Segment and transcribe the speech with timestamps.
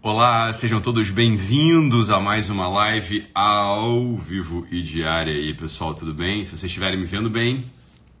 [0.00, 6.14] Olá, sejam todos bem-vindos a mais uma live ao vivo e diária aí, pessoal, tudo
[6.14, 6.44] bem?
[6.44, 7.64] Se vocês estiverem me vendo bem,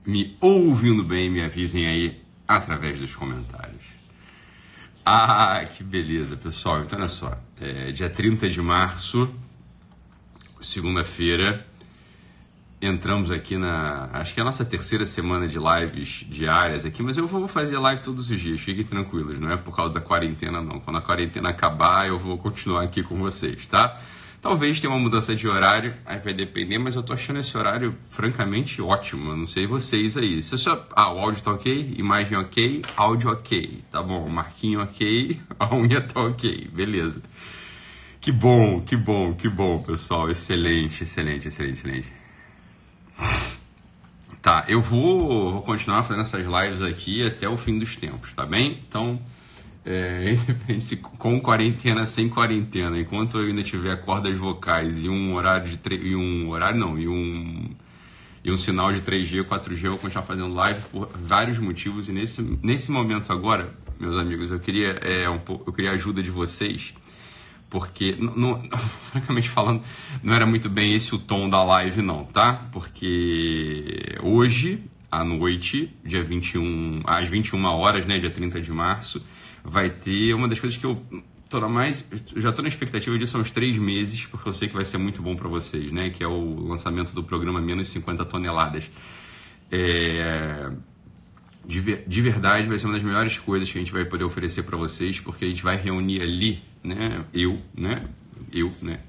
[0.04, 3.84] me ouvindo bem, me avisem aí através dos comentários.
[5.06, 6.80] Ah, que beleza, pessoal.
[6.80, 9.32] Então, olha só, é dia 30 de março,
[10.60, 11.64] segunda-feira,
[12.80, 14.08] entramos aqui na.
[14.12, 17.78] Acho que é a nossa terceira semana de lives diárias aqui, mas eu vou fazer
[17.78, 20.80] live todos os dias, fiquem tranquilos, não é por causa da quarentena, não.
[20.80, 24.00] Quando a quarentena acabar, eu vou continuar aqui com vocês, tá?
[24.40, 27.96] Talvez tenha uma mudança de horário, aí vai depender, mas eu tô achando esse horário
[28.08, 29.32] francamente ótimo.
[29.32, 30.40] Eu não sei vocês aí.
[30.44, 30.86] Se só...
[30.94, 33.82] Ah, o áudio tá ok, imagem ok, áudio ok.
[33.90, 37.20] Tá bom, marquinho ok, a unha tá ok, beleza.
[38.20, 40.30] Que bom, que bom, que bom, pessoal.
[40.30, 42.17] Excelente, excelente, excelente, excelente.
[44.40, 48.46] Tá, eu vou, vou continuar fazendo essas lives aqui até o fim dos tempos, tá
[48.46, 48.82] bem?
[48.88, 49.20] Então,
[49.84, 50.36] é,
[51.18, 55.96] com quarentena, sem quarentena, enquanto eu ainda tiver cordas vocais e um horário de tre...
[55.96, 57.70] e um horário não, e um
[58.44, 62.12] e um sinal de 3G, 4G, eu vou continuar fazendo live por vários motivos e
[62.12, 66.22] nesse, nesse momento agora, meus amigos, eu queria é, um pouco, eu queria a ajuda
[66.22, 66.94] de vocês
[67.70, 68.60] porque, não,
[69.10, 69.82] francamente falando,
[70.22, 72.68] não era muito bem esse o tom da live, não, tá?
[72.72, 79.22] Porque hoje, à noite, dia 21, às 21 horas, né, dia 30 de março,
[79.64, 81.02] vai ter uma das coisas que eu
[81.48, 84.68] tô na mais, já estou na expectativa disso há uns três meses, porque eu sei
[84.68, 86.10] que vai ser muito bom para vocês, né?
[86.10, 88.90] Que é o lançamento do programa Menos 50 Toneladas.
[89.70, 90.70] É,
[91.68, 94.64] de, de verdade, vai ser uma das melhores coisas que a gente vai poder oferecer
[94.64, 97.24] para vocês, porque a gente vai reunir ali né?
[97.32, 98.00] Eu, né?
[98.52, 99.00] Eu, né?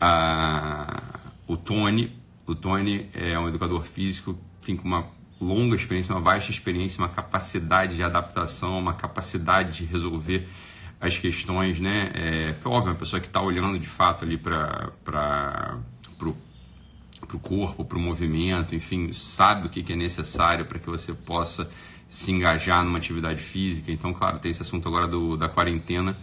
[0.00, 2.12] Ah, o Tony,
[2.46, 5.06] o Tony é um educador físico, tem uma
[5.40, 10.48] longa experiência, uma baixa experiência, uma capacidade de adaptação, uma capacidade de resolver
[11.00, 12.10] as questões, né?
[12.14, 15.78] É óbvio, uma pessoa que está olhando de fato ali para
[17.34, 21.12] o corpo, para o movimento, enfim, sabe o que, que é necessário para que você
[21.12, 21.68] possa
[22.08, 23.90] se engajar numa atividade física.
[23.90, 26.16] Então, claro, tem esse assunto agora do, da quarentena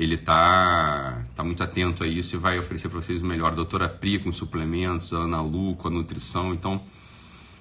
[0.00, 3.52] ele está tá muito atento a isso e vai oferecer para vocês o melhor.
[3.52, 6.82] A doutora Pri com suplementos, a Ana Lu com a nutrição, então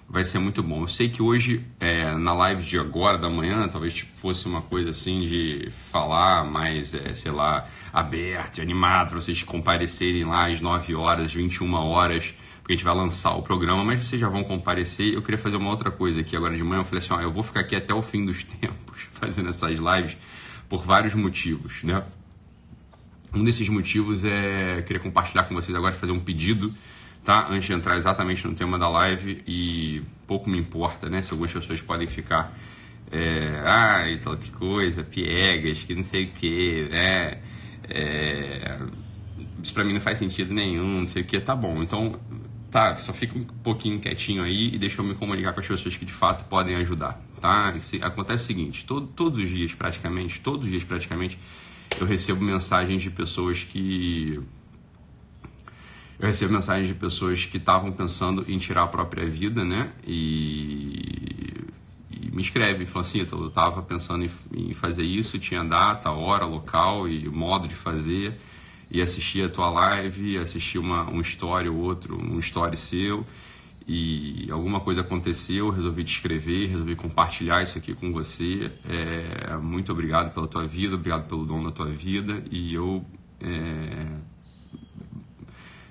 [0.08, 0.81] vai ser muito bom.
[0.81, 4.91] Eu sei que hoje, é, na live de agora, da manhã, talvez fosse uma coisa
[4.91, 10.96] assim de falar mais, é, sei lá, aberto, animado, para vocês comparecerem lá às 9
[10.96, 12.34] horas, às 21 horas,
[12.69, 15.12] porque a gente vai lançar o programa, mas vocês já vão comparecer.
[15.12, 16.81] Eu queria fazer uma outra coisa aqui agora de manhã.
[16.81, 19.80] Eu falei assim: ó, eu vou ficar aqui até o fim dos tempos fazendo essas
[19.80, 20.16] lives
[20.68, 22.03] por vários motivos, né?
[23.34, 26.72] Um desses motivos é querer compartilhar com vocês agora, fazer um pedido,
[27.25, 27.47] tá?
[27.50, 31.24] Antes de entrar exatamente no tema da live e pouco me importa, né?
[31.24, 32.56] Se algumas pessoas podem ficar,
[33.12, 37.40] é, ah, então que coisa, piegas, que não sei o que, é,
[37.90, 38.79] é,
[39.63, 41.81] isso pra mim não faz sentido nenhum, não sei o que, tá bom.
[41.81, 42.19] Então,
[42.72, 45.96] tá, só fica um pouquinho quietinho aí e deixa eu me comunicar com as pessoas
[45.96, 47.74] que de fato podem ajudar, tá?
[48.02, 51.38] acontece o seguinte, todo, todos os dias praticamente, todos os dias praticamente,
[52.00, 54.40] eu recebo mensagens de pessoas que
[56.19, 59.90] eu recebo mensagens de pessoas que estavam pensando em tirar a própria vida, né?
[60.06, 61.63] E,
[62.12, 66.44] e me escrevem, falam assim, eu estava pensando em, em, fazer isso, tinha data, hora,
[66.44, 68.38] local e modo de fazer,
[68.91, 73.25] e assisti a tua live, assisti uma, um story ou outro, um story seu,
[73.88, 78.72] e alguma coisa aconteceu, resolvi te escrever, resolvi compartilhar isso aqui com você.
[78.88, 83.03] É, muito obrigado pela tua vida, obrigado pelo dom da tua vida e eu,
[83.41, 84.05] é,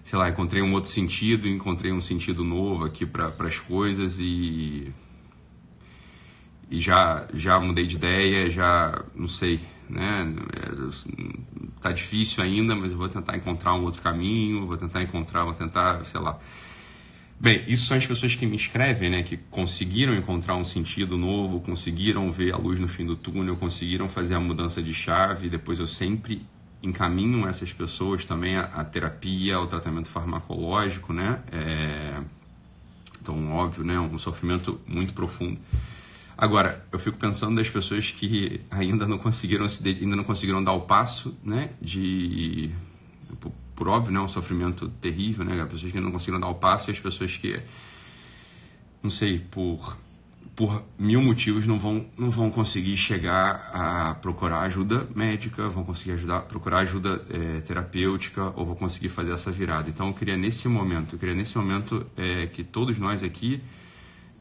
[0.05, 4.93] sei lá, encontrei um outro sentido, encontrei um sentido novo aqui para as coisas e
[6.71, 9.59] e já já mudei de ideia, já não sei,
[9.89, 10.35] né?
[11.81, 15.55] Tá difícil ainda, mas eu vou tentar encontrar um outro caminho, vou tentar encontrar, vou
[15.55, 16.39] tentar, sei lá
[17.41, 19.23] Bem, isso são as pessoas que me escrevem, né?
[19.23, 24.09] Que conseguiram encontrar um sentido novo, conseguiram ver a luz no fim do túnel, conseguiram
[24.09, 25.49] fazer a mudança de chave.
[25.49, 26.45] Depois eu sempre
[26.83, 31.41] encaminho essas pessoas também à, terapia, ao tratamento farmacológico, né?
[31.53, 32.21] É...
[33.23, 34.01] Então, óbvio, né?
[34.01, 35.61] Um sofrimento muito profundo.
[36.41, 40.73] Agora, eu fico pensando das pessoas que ainda não conseguiram se ainda não conseguiram dar
[40.73, 41.71] o passo, né?
[41.83, 42.71] De
[43.75, 46.91] por óbvio, né, um sofrimento terrível, né, as pessoas que não conseguiram dar o passo
[46.91, 47.61] e as pessoas que,
[49.01, 49.97] não sei, por,
[50.57, 56.13] por mil motivos não vão, não vão conseguir chegar a procurar ajuda médica, vão conseguir
[56.13, 59.89] ajudar, procurar ajuda é, terapêutica ou vão conseguir fazer essa virada.
[59.89, 63.63] Então, eu queria nesse momento, eu queria nesse momento é, que todos nós aqui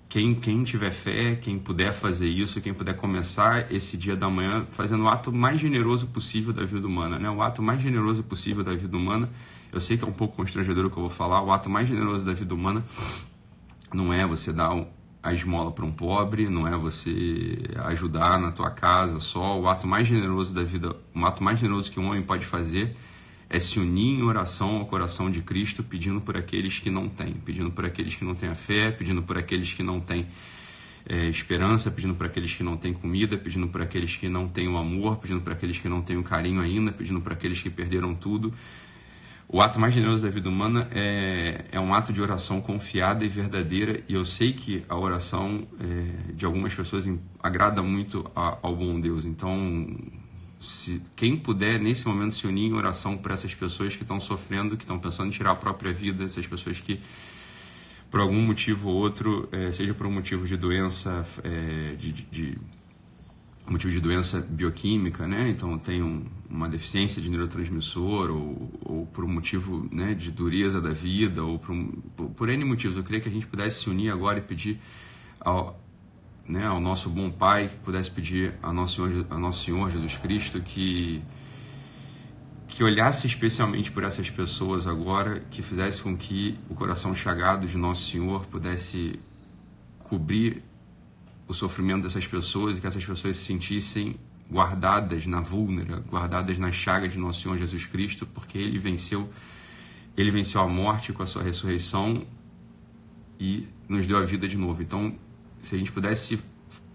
[0.09, 4.65] quem, quem tiver fé, quem puder fazer isso, quem puder começar esse dia da manhã
[4.69, 7.29] fazendo o ato mais generoso possível da vida humana, né?
[7.29, 9.29] O ato mais generoso possível da vida humana.
[9.71, 11.43] Eu sei que é um pouco constrangedor o que eu vou falar.
[11.43, 12.85] O ato mais generoso da vida humana
[13.93, 14.71] não é você dar
[15.21, 19.59] a esmola para um pobre, não é você ajudar na tua casa só.
[19.59, 22.95] O ato mais generoso da vida, o ato mais generoso que um homem pode fazer
[23.49, 27.33] é se unir em oração ao coração de Cristo, pedindo por aqueles que não têm,
[27.33, 30.27] pedindo por aqueles que não têm a fé, pedindo por aqueles que não têm
[31.07, 34.67] é, esperança, pedindo por aqueles que não têm comida, pedindo por aqueles que não têm
[34.67, 37.69] o amor, pedindo por aqueles que não têm o carinho ainda, pedindo por aqueles que
[37.69, 38.53] perderam tudo.
[39.49, 43.29] O ato mais generoso da vida humana é, é um ato de oração confiada e
[43.29, 47.09] verdadeira, e eu sei que a oração é, de algumas pessoas
[47.41, 49.23] agrada muito a, ao bom Deus.
[49.23, 49.95] Então,
[50.59, 54.75] se quem puder nesse momento se unir em oração para essas pessoas que estão sofrendo,
[54.75, 56.99] que estão pensando em tirar a própria vida, essas pessoas que
[58.09, 62.23] por algum motivo ou outro, é, seja por um motivo de doença, é, de, de,
[62.31, 62.57] de,
[63.67, 65.49] motivo de doença bioquímica, né?
[65.49, 70.81] Então tem um, uma deficiência de neurotransmissor ou, ou por um motivo né, de dureza
[70.81, 72.95] da vida ou por, um, por, por N motivos.
[72.95, 74.79] Eu queria que a gente pudesse se unir agora e pedir
[75.39, 75.77] ao,
[76.47, 80.17] né, ao nosso bom Pai, que pudesse pedir ao nosso Senhor, ao nosso Senhor Jesus
[80.17, 81.21] Cristo que
[82.67, 87.77] que olhasse especialmente por essas pessoas agora, que fizesse com que o coração chagado de
[87.77, 89.19] nosso Senhor pudesse
[89.99, 90.61] cobrir
[91.47, 94.15] o sofrimento dessas pessoas e que essas pessoas se sentissem
[94.51, 99.29] guardadas na vulnera, guardadas na chaga de nosso Senhor Jesus Cristo, porque ele venceu,
[100.15, 102.25] ele venceu a morte com a sua ressurreição
[103.39, 104.81] e nos deu a vida de novo.
[104.81, 105.15] Então,
[105.67, 106.41] se a gente pudesse,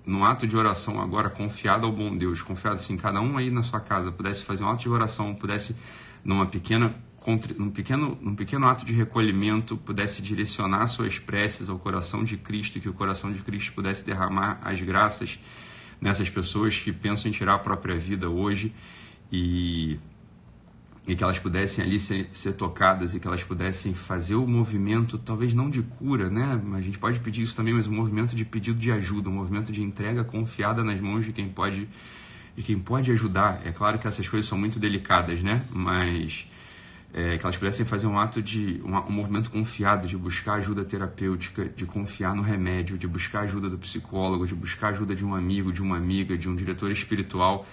[0.07, 3.63] num ato de oração agora, confiado ao bom Deus, confiado assim, cada um aí na
[3.63, 5.77] sua casa pudesse fazer um ato de oração, pudesse,
[6.25, 6.95] numa pequena
[7.57, 12.81] num pequeno, num pequeno ato de recolhimento, pudesse direcionar suas preces ao coração de Cristo,
[12.81, 15.39] que o coração de Cristo pudesse derramar as graças
[16.01, 18.75] nessas pessoas que pensam em tirar a própria vida hoje
[19.31, 20.01] e
[21.07, 25.19] e que elas pudessem ali ser, ser, tocadas e que elas pudessem fazer o movimento,
[25.19, 26.61] talvez não de cura, né?
[26.75, 29.73] A gente pode pedir isso também, mas um movimento de pedido de ajuda, um movimento
[29.73, 31.89] de entrega confiada nas mãos de quem pode,
[32.57, 33.63] de quem pode ajudar.
[33.65, 35.65] É claro que essas coisas são muito delicadas, né?
[35.71, 36.47] Mas
[37.13, 40.85] é, que elas pudessem fazer um ato de um, um movimento confiado, de buscar ajuda
[40.85, 45.35] terapêutica, de confiar no remédio, de buscar ajuda do psicólogo, de buscar ajuda de um
[45.35, 47.67] amigo, de uma amiga, de um diretor espiritual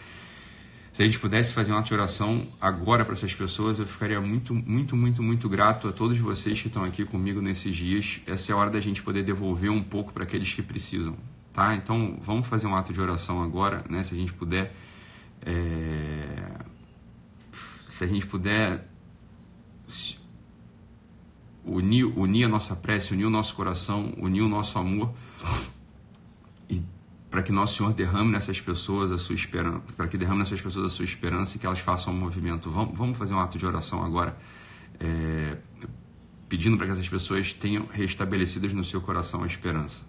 [0.91, 4.95] se a gente pudesse fazer uma oração agora para essas pessoas, eu ficaria muito, muito,
[4.95, 8.21] muito, muito grato a todos vocês que estão aqui comigo nesses dias.
[8.25, 11.15] Essa é a hora da gente poder devolver um pouco para aqueles que precisam,
[11.53, 11.75] tá?
[11.75, 14.03] Então, vamos fazer um ato de oração agora, né?
[14.03, 14.75] Se a gente puder,
[15.41, 16.57] é...
[17.89, 18.85] se a gente puder
[21.63, 25.13] unir, unir a nossa prece, unir o nosso coração, unir o nosso amor
[27.29, 30.85] para que nosso Senhor derrame nessas pessoas a sua esperança, para que derrame nessas pessoas
[30.85, 32.69] a sua esperança e que elas façam um movimento.
[32.69, 34.35] Vamos, vamos fazer um ato de oração agora,
[34.99, 35.57] é,
[36.47, 40.07] pedindo para que essas pessoas tenham restabelecidas no seu coração a esperança.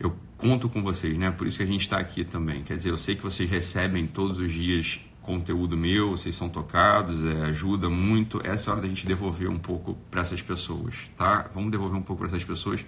[0.00, 1.30] Eu conto com vocês, né?
[1.30, 2.64] Por isso que a gente está aqui também.
[2.64, 7.24] Quer dizer, eu sei que vocês recebem todos os dias conteúdo meu, vocês são tocados,
[7.24, 8.40] é, ajuda muito.
[8.44, 11.48] Essa é a hora da gente devolver um pouco para essas pessoas, tá?
[11.54, 12.84] Vamos devolver um pouco para essas pessoas.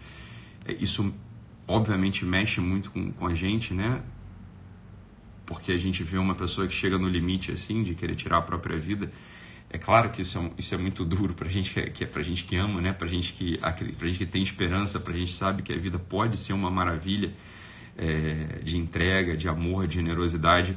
[0.65, 1.15] É, isso
[1.67, 4.03] obviamente mexe muito com, com a gente, né?
[5.47, 8.43] Porque a gente vê uma pessoa que chega no limite assim de querer tirar a
[8.43, 9.11] própria vida.
[9.71, 12.45] É claro que isso é, isso é muito duro para gente que é para gente
[12.45, 12.93] que ama, né?
[12.93, 16.37] Para gente que para gente que tem esperança, para gente sabe que a vida pode
[16.39, 17.33] ser uma maravilha
[17.97, 20.77] é, de entrega, de amor, de generosidade.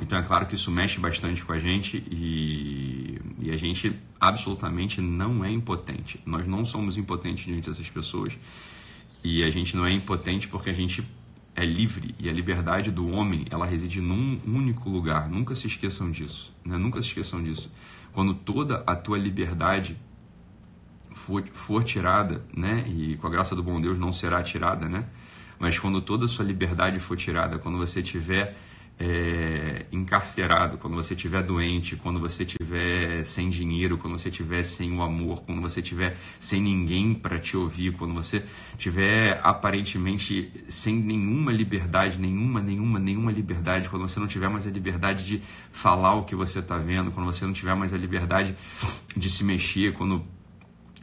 [0.00, 5.00] Então é claro que isso mexe bastante com a gente e, e a gente absolutamente
[5.00, 6.20] não é impotente.
[6.24, 8.36] Nós não somos impotentes diante dessas pessoas.
[9.22, 11.04] E a gente não é impotente porque a gente
[11.54, 15.28] é livre e a liberdade do homem ela reside num único lugar.
[15.28, 16.76] Nunca se esqueçam disso, né?
[16.76, 17.72] Nunca se esqueçam disso.
[18.12, 19.96] Quando toda a tua liberdade
[21.12, 22.84] for, for tirada, né?
[22.86, 25.06] E com a graça do bom Deus não será tirada, né?
[25.58, 28.54] Mas quando toda a sua liberdade for tirada, quando você tiver
[28.98, 34.92] é, encarcerado, quando você estiver doente, quando você estiver sem dinheiro, quando você estiver sem
[34.92, 40.96] o amor, quando você estiver sem ninguém para te ouvir, quando você estiver aparentemente sem
[40.96, 46.14] nenhuma liberdade, nenhuma, nenhuma, nenhuma liberdade, quando você não tiver mais a liberdade de falar
[46.14, 48.56] o que você está vendo, quando você não tiver mais a liberdade
[49.14, 50.24] de se mexer, quando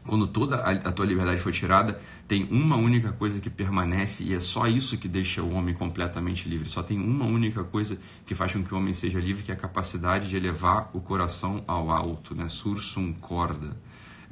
[0.05, 4.39] quando toda a, tua liberdade foi tirada, tem uma única coisa que permanece e é
[4.39, 6.67] só isso que deixa o homem completamente livre.
[6.67, 9.53] Só tem uma única coisa que faz com que o homem seja livre, que é
[9.53, 12.49] a capacidade de elevar o coração ao alto, né?
[12.49, 13.75] Sursum corda.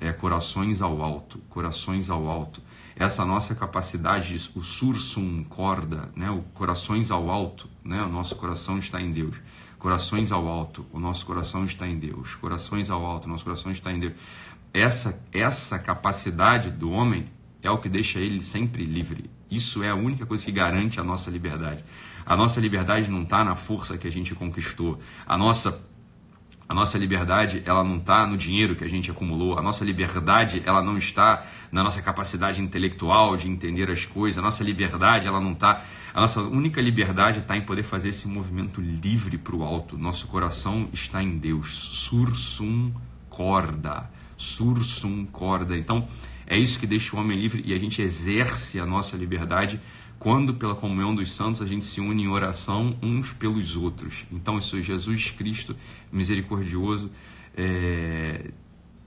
[0.02, 2.60] é, corações ao alto, corações ao alto.
[2.96, 8.80] Essa nossa capacidade, o sursum corda, né, o corações ao alto, né, o nosso coração
[8.80, 9.36] está em Deus.
[9.78, 12.36] Corações ao alto, o nosso coração está em Deus.
[12.36, 14.14] Corações ao alto, o nosso coração está em Deus.
[14.74, 17.26] Essa, essa capacidade do homem
[17.62, 19.30] é o que deixa ele sempre livre.
[19.50, 21.84] Isso é a única coisa que garante a nossa liberdade.
[22.26, 25.00] A nossa liberdade não está na força que a gente conquistou.
[25.26, 25.84] A nossa
[26.72, 29.60] a nossa liberdade, ela não está no dinheiro que a gente acumulou.
[29.60, 34.38] A nossa liberdade, ela não está na nossa capacidade intelectual de entender as coisas.
[34.38, 35.84] A nossa liberdade, ela não está.
[36.14, 39.98] A nossa única liberdade está em poder fazer esse movimento livre para o alto.
[39.98, 41.74] Nosso coração está em Deus.
[41.74, 42.94] Sursum
[43.30, 44.10] corda.
[44.42, 45.78] Sursum corda.
[45.78, 46.08] Então,
[46.48, 49.80] é isso que deixa o homem livre e a gente exerce a nossa liberdade
[50.18, 54.26] quando, pela comunhão dos santos, a gente se une em oração uns pelos outros.
[54.32, 55.76] Então, isso é Jesus Cristo,
[56.12, 57.10] misericordioso,
[57.56, 58.52] é,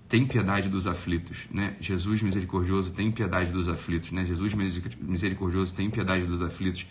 [0.09, 1.77] tem piedade dos aflitos, né?
[1.81, 4.25] Jesus misericordioso tem piedade dos aflitos, né?
[4.25, 6.87] Jesus misericordioso tem piedade dos aflitos.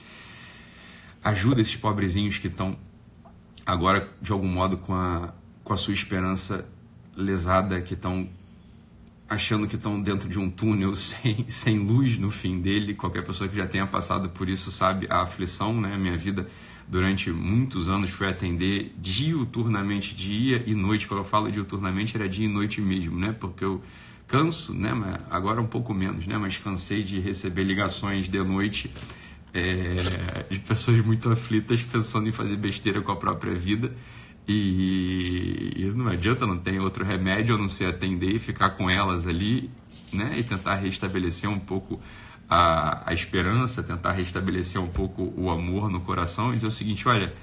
[1.24, 2.78] Ajuda esses pobrezinhos que estão
[3.66, 5.34] agora de algum modo com a
[5.64, 6.68] com a sua esperança
[7.16, 8.28] lesada, que estão
[9.28, 12.94] achando que estão dentro de um túnel sem, sem luz no fim dele.
[12.94, 15.98] Qualquer pessoa que já tenha passado por isso sabe a aflição, né?
[15.98, 16.48] Minha vida
[16.88, 21.08] durante muitos anos foi atender diuturnamente, dia e noite.
[21.08, 23.36] Quando eu falo diuturnamente, era dia e noite mesmo, né?
[23.38, 23.82] Porque eu
[24.28, 24.92] canso, né?
[25.30, 26.38] Agora um pouco menos, né?
[26.38, 28.92] Mas cansei de receber ligações de noite
[29.54, 33.92] é, de pessoas muito aflitas pensando em fazer besteira com a própria vida.
[34.48, 38.90] E, e não adianta, não tem outro remédio a não ser atender e ficar com
[38.90, 39.70] elas ali,
[40.12, 40.36] né?
[40.38, 42.00] E tentar restabelecer um pouco
[42.50, 47.08] a, a esperança, tentar restabelecer um pouco o amor no coração e dizer o seguinte:
[47.08, 47.34] olha,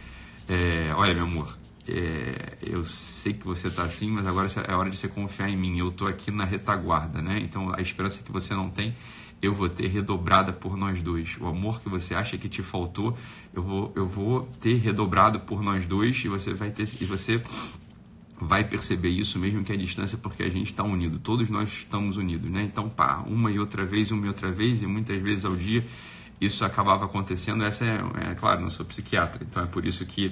[0.48, 4.90] é, olha, meu amor, é, eu sei que você está assim, mas agora é hora
[4.90, 5.78] de você confiar em mim.
[5.78, 7.40] Eu estou aqui na retaguarda, né?
[7.40, 8.94] Então a esperança que você não tem
[9.42, 11.36] eu vou ter redobrada por nós dois.
[11.40, 13.16] O amor que você acha que te faltou,
[13.54, 17.42] eu vou, eu vou ter redobrado por nós dois e você vai ter e você
[18.40, 21.18] vai perceber isso mesmo que a distância, porque a gente está unido.
[21.18, 22.62] Todos nós estamos unidos, né?
[22.62, 25.84] Então, pá, uma e outra vez, uma e outra vez e muitas vezes ao dia
[26.40, 27.64] isso acabava acontecendo.
[27.64, 30.30] Essa é, é claro, não sou psiquiatra, então é por isso que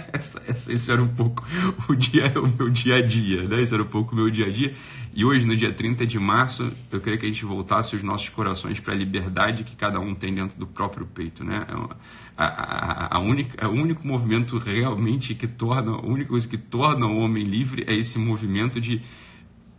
[0.68, 1.44] isso era um pouco
[1.88, 3.60] o dia, o meu dia a dia, né?
[3.60, 4.74] Isso era um pouco o meu dia a dia.
[5.14, 8.30] E hoje, no dia 30 de março, eu queria que a gente voltasse os nossos
[8.30, 11.66] corações para a liberdade que cada um tem dentro do próprio peito, né?
[11.68, 16.56] É a, a, a única, o único movimento realmente que torna, a única coisa que
[16.56, 19.02] torna o homem livre é esse movimento de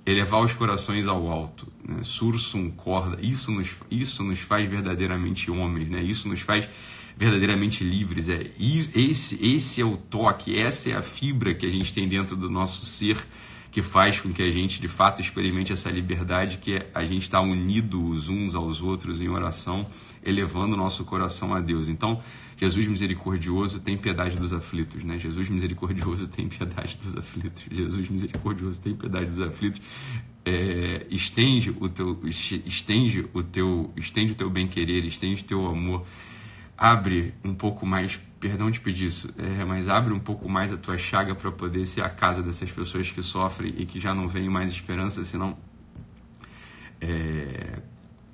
[0.05, 1.99] elevar os corações ao alto, né?
[2.03, 6.03] sursum corda, isso nos, isso nos faz verdadeiramente homens, né?
[6.03, 6.67] isso nos faz
[7.17, 8.27] verdadeiramente livres.
[8.27, 12.35] É, esse, esse é o toque, essa é a fibra que a gente tem dentro
[12.35, 13.17] do nosso ser
[13.73, 17.23] que faz com que a gente de fato experimente essa liberdade, que é a gente
[17.23, 19.87] está unido os uns aos outros em oração,
[20.23, 21.89] elevando o nosso coração a Deus.
[21.89, 22.21] Então,
[22.63, 25.19] Jesus misericordioso tem piedade dos aflitos, né?
[25.19, 27.65] Jesus misericordioso tem piedade dos aflitos.
[27.69, 29.81] Jesus misericordioso tem piedade dos aflitos.
[30.45, 35.67] É, estende o teu estende o teu estende o teu bem querer, estende o teu
[35.67, 36.05] amor.
[36.77, 40.77] Abre um pouco mais, perdão de pedir isso, é, mas abre um pouco mais a
[40.77, 44.25] tua chaga para poder ser a casa dessas pessoas que sofrem e que já não
[44.29, 45.57] veem mais esperança, senão
[47.01, 47.81] é,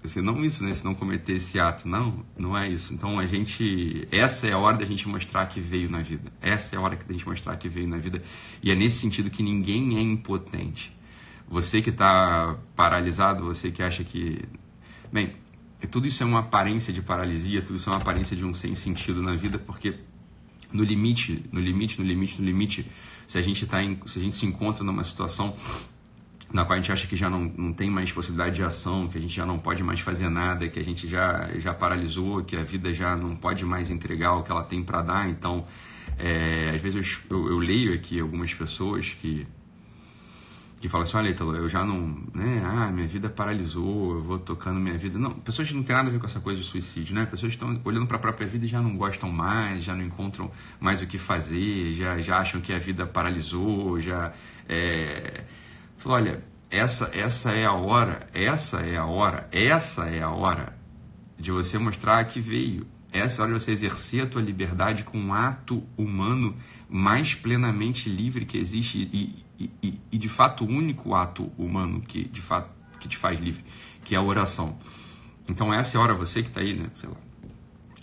[0.03, 0.73] se não isso, né?
[0.73, 1.87] Se não cometer esse ato.
[1.87, 2.93] Não, não é isso.
[2.93, 4.07] Então a gente.
[4.11, 6.31] Essa é a hora da gente mostrar que veio na vida.
[6.41, 8.21] Essa é a hora da gente mostrar que veio na vida.
[8.63, 10.95] E é nesse sentido que ninguém é impotente.
[11.47, 14.41] Você que está paralisado, você que acha que.
[15.11, 15.35] Bem,
[15.91, 18.75] tudo isso é uma aparência de paralisia, tudo isso é uma aparência de um sem
[18.75, 19.95] sentido na vida, porque
[20.71, 22.85] no limite, no limite, no limite, no limite,
[23.25, 25.53] se a gente tá em, se a gente se encontra numa situação
[26.51, 29.17] na qual a gente acha que já não, não tem mais possibilidade de ação, que
[29.17, 32.55] a gente já não pode mais fazer nada, que a gente já, já paralisou, que
[32.55, 35.29] a vida já não pode mais entregar o que ela tem para dar.
[35.29, 35.65] Então,
[36.17, 39.47] é, às vezes eu, eu, eu, leio aqui algumas pessoas que
[40.79, 44.39] que falam assim, olha, Italo, eu já não, né, ah, minha vida paralisou, eu vou
[44.39, 45.19] tocando minha vida.
[45.19, 47.25] Não, pessoas que não tem nada a ver com essa coisa de suicídio, né?
[47.25, 50.49] Pessoas estão olhando para a própria vida e já não gostam mais, já não encontram
[50.79, 54.31] mais o que fazer, já, já acham que a vida paralisou, já...
[54.69, 55.43] É,
[55.99, 56.41] Falou, olha,
[56.71, 60.73] essa, essa é a hora, essa é a hora, essa é a hora
[61.37, 62.87] de você mostrar que veio.
[63.11, 66.55] Essa é a hora de você exercer a tua liberdade com um ato humano
[66.87, 71.99] mais plenamente livre que existe e, e, e, e de fato o único ato humano
[71.99, 73.65] que de fato que te faz livre,
[74.05, 74.79] que é a oração.
[75.49, 76.89] Então essa é a hora você que está aí, né?
[76.95, 77.17] Sei lá,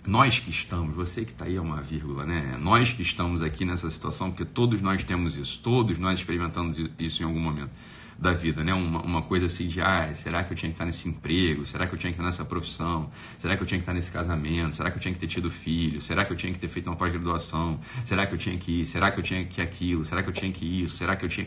[0.06, 2.56] nós que estamos, você que está aí é uma vírgula, né?
[2.60, 7.22] Nós que estamos aqui nessa situação, porque todos nós temos isso, todos nós experimentamos isso
[7.22, 7.70] em algum momento.
[8.18, 8.72] da vida, né?
[8.72, 11.66] Uma, uma coisa assim de, ah, será que eu tinha que estar nesse emprego?
[11.66, 13.10] Será que eu tinha que estar nessa profissão?
[13.38, 14.74] Será que eu tinha que estar nesse casamento?
[14.74, 16.00] Será que eu tinha que ter tido filho?
[16.00, 17.78] Será que eu tinha que ter feito uma pós-graduação?
[18.06, 18.86] Será que eu tinha que ir?
[18.86, 20.02] Será que eu tinha que aquilo?
[20.02, 20.96] Será que eu tinha que isso?
[20.96, 21.46] Será que eu tinha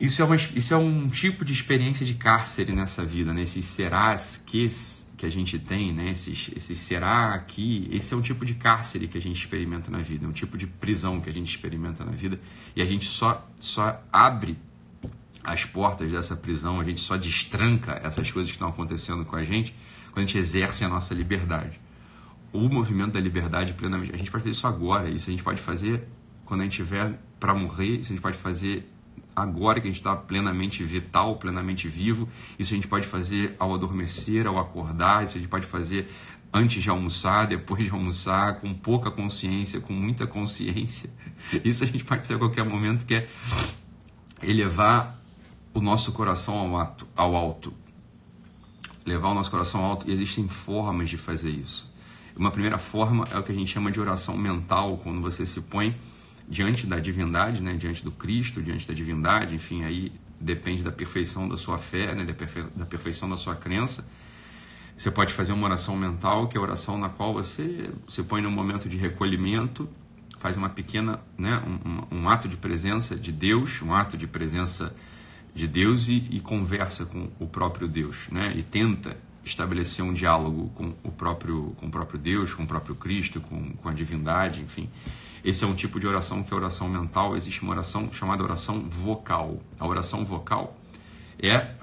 [0.00, 3.42] isso é, uma, isso é um tipo de experiência de cárcere nessa vida, né?
[3.42, 4.64] Esses serás que
[5.24, 6.10] que a gente tem, né?
[6.10, 9.98] Esses, esses será que esse é um tipo de cárcere que a gente experimenta na
[9.98, 12.38] vida, é um tipo de prisão que a gente experimenta na vida
[12.76, 14.58] e a gente só só abre
[15.42, 19.44] as portas dessa prisão, a gente só destranca essas coisas que estão acontecendo com a
[19.44, 19.74] gente
[20.12, 21.80] quando a gente exerce a nossa liberdade.
[22.52, 25.60] O movimento da liberdade plenamente, a gente pode fazer isso agora, isso a gente pode
[25.60, 26.06] fazer
[26.44, 28.88] quando a gente tiver para morrer, isso a gente pode fazer
[29.34, 32.28] agora que a gente está plenamente vital, plenamente vivo.
[32.58, 36.08] Isso a gente pode fazer ao adormecer, ao acordar, isso a gente pode fazer
[36.52, 41.10] antes de almoçar, depois de almoçar, com pouca consciência, com muita consciência.
[41.64, 43.28] Isso a gente pode fazer a qualquer momento, que é
[44.40, 45.20] elevar
[45.74, 47.74] o nosso coração ao, ato, ao alto.
[49.04, 50.08] Levar o nosso coração ao alto.
[50.08, 51.92] E existem formas de fazer isso.
[52.36, 55.60] Uma primeira forma é o que a gente chama de oração mental, quando você se
[55.60, 55.96] põe
[56.48, 61.48] diante da divindade, né, diante do Cristo, diante da divindade, enfim, aí depende da perfeição
[61.48, 64.06] da sua fé, né, da, perfe da perfeição da sua crença.
[64.96, 68.40] Você pode fazer uma oração mental, que é a oração na qual você se põe
[68.42, 69.88] num momento de recolhimento,
[70.38, 71.62] faz uma pequena, né,
[72.12, 74.94] um, um ato de presença de Deus, um ato de presença
[75.54, 80.70] de Deus e, e conversa com o próprio Deus, né, e tenta estabelecer um diálogo
[80.74, 84.62] com o próprio, com o próprio Deus, com o próprio Cristo, com, com a divindade,
[84.62, 84.88] enfim.
[85.44, 87.36] Esse é um tipo de oração que é oração mental.
[87.36, 89.60] Existe uma oração chamada oração vocal.
[89.78, 90.74] A oração vocal
[91.38, 91.74] é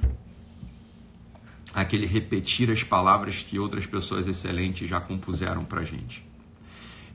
[1.73, 6.25] aquele repetir as palavras que outras pessoas excelentes já compuseram para gente.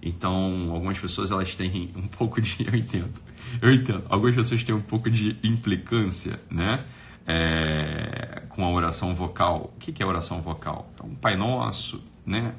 [0.02, 3.14] Então, algumas pessoas elas têm um pouco de, eu entendo,
[3.60, 4.04] eu entendo.
[4.08, 6.84] Algumas pessoas têm um pouco de implicância, né,
[7.26, 9.74] é, com a oração vocal.
[9.74, 10.88] O que, é oração vocal?
[10.94, 12.54] Então, Pai Nosso, né,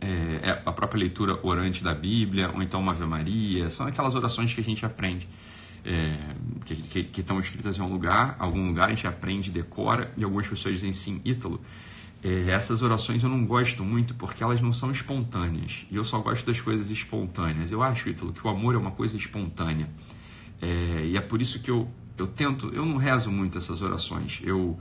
[0.00, 4.14] é, é, a própria leitura orante da Bíblia, ou então uma Ave Maria, são aquelas
[4.14, 5.28] orações que a gente aprende,
[5.84, 6.16] é,
[6.64, 10.22] que, que, que, estão escritas em um lugar, algum lugar a gente aprende, decora, e
[10.22, 11.60] algumas pessoas dizem sim, Ítalo.
[12.22, 16.18] É, essas orações eu não gosto muito porque elas não são espontâneas, e eu só
[16.18, 17.72] gosto das coisas espontâneas.
[17.72, 19.88] Eu acho, Ítalo, que o amor é uma coisa espontânea,
[20.62, 24.40] é, e é por isso que eu, eu tento, eu não rezo muito essas orações,
[24.44, 24.78] eu,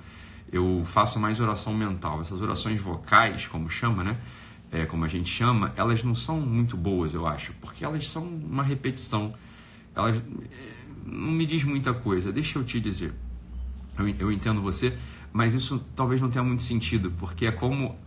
[0.52, 4.18] eu faço mais oração mental, essas orações vocais, como chama, né?
[4.72, 8.24] É, como a gente chama, elas não são muito boas, eu acho, porque elas são
[8.24, 9.34] uma repetição.
[9.96, 10.22] Elas é,
[11.06, 12.32] não me diz muita coisa.
[12.32, 13.14] Deixa eu te dizer.
[13.98, 14.98] Eu, eu entendo você,
[15.32, 17.98] mas isso talvez não tenha muito sentido, porque é como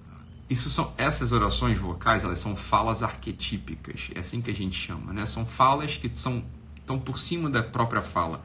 [0.49, 5.13] isso são essas orações vocais, elas são falas arquetípicas, é assim que a gente chama,
[5.13, 5.25] né?
[5.25, 6.43] São falas que são
[6.91, 8.43] estão por cima da própria fala.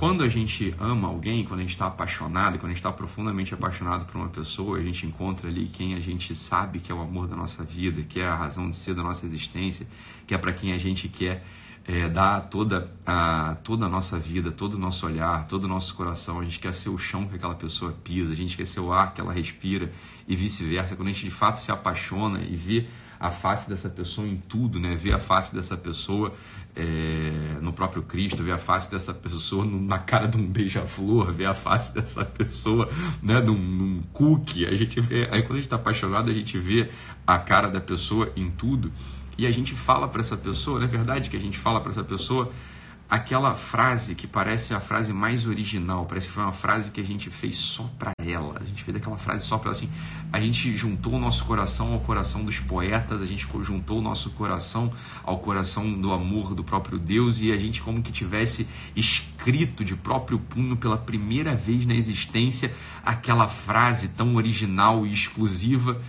[0.00, 3.52] Quando a gente ama alguém, quando a gente está apaixonado, quando a gente está profundamente
[3.52, 7.02] apaixonado por uma pessoa, a gente encontra ali quem a gente sabe que é o
[7.02, 9.86] amor da nossa vida, que é a razão de ser da nossa existência,
[10.26, 11.44] que é para quem a gente quer
[11.86, 15.94] é, dar toda a, toda a nossa vida, todo o nosso olhar, todo o nosso
[15.94, 16.40] coração.
[16.40, 18.90] A gente quer ser o chão que aquela pessoa pisa, a gente quer ser o
[18.90, 19.92] ar que ela respira
[20.26, 20.96] e vice-versa.
[20.96, 22.86] Quando a gente de fato se apaixona e vê
[23.20, 24.96] a face dessa pessoa em tudo, né?
[24.96, 26.32] Ver a face dessa pessoa
[26.76, 31.46] é, no próprio Cristo, ver a face dessa pessoa na cara de um beija-flor, ver
[31.46, 32.88] a face dessa pessoa
[33.22, 34.66] né, num, num cookie.
[34.66, 36.88] A gente vê, aí quando a gente está apaixonado, a gente vê
[37.26, 38.92] a cara da pessoa em tudo
[39.36, 41.92] e a gente fala para essa pessoa, não é verdade que a gente fala para
[41.92, 42.50] essa pessoa
[43.10, 47.04] aquela frase que parece a frase mais original, parece que foi uma frase que a
[47.04, 48.56] gente fez só para ela.
[48.60, 49.90] A gente fez aquela frase só para assim.
[50.32, 54.30] A gente juntou o nosso coração ao coração dos poetas, a gente juntou o nosso
[54.30, 54.92] coração
[55.24, 59.96] ao coração do amor do próprio Deus e a gente como que tivesse escrito de
[59.96, 62.72] próprio punho pela primeira vez na existência
[63.04, 66.00] aquela frase tão original e exclusiva.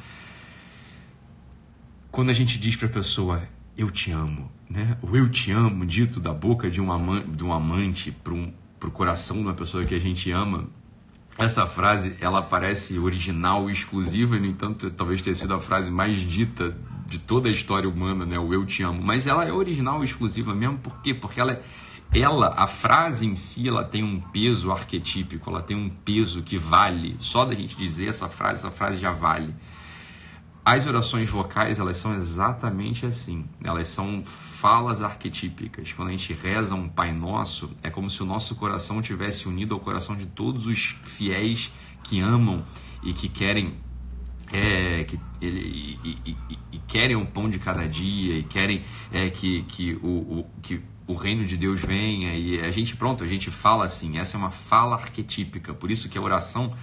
[2.11, 3.41] Quando a gente diz para a pessoa,
[3.77, 4.97] eu te amo, né?
[5.01, 8.51] O eu te amo, dito da boca de um, amante, de um amante para um,
[8.81, 10.67] o coração de uma pessoa que a gente ama,
[11.37, 16.19] essa frase ela parece original e exclusiva, no entanto, talvez tenha sido a frase mais
[16.19, 18.37] dita de toda a história humana, né?
[18.37, 19.01] O eu te amo.
[19.03, 21.13] Mas ela é original e exclusiva mesmo, por quê?
[21.13, 21.61] Porque ela,
[22.13, 26.57] ela, a frase em si, ela tem um peso arquetípico, ela tem um peso que
[26.57, 27.15] vale.
[27.19, 29.53] Só da gente dizer essa frase, essa frase já vale.
[30.63, 33.45] As orações vocais, elas são exatamente assim.
[33.63, 35.91] Elas são falas arquetípicas.
[35.91, 39.73] Quando a gente reza um Pai Nosso, é como se o nosso coração tivesse unido
[39.73, 42.63] ao coração de todos os fiéis que amam
[43.03, 43.75] e que querem
[44.53, 48.83] é, que ele, e, e, e, e, querem o pão de cada dia e querem
[49.11, 53.23] é, que, que, o, o, que o reino de Deus venha e a gente pronto
[53.23, 56.73] a gente fala assim essa é uma fala arquetípica por isso que a oração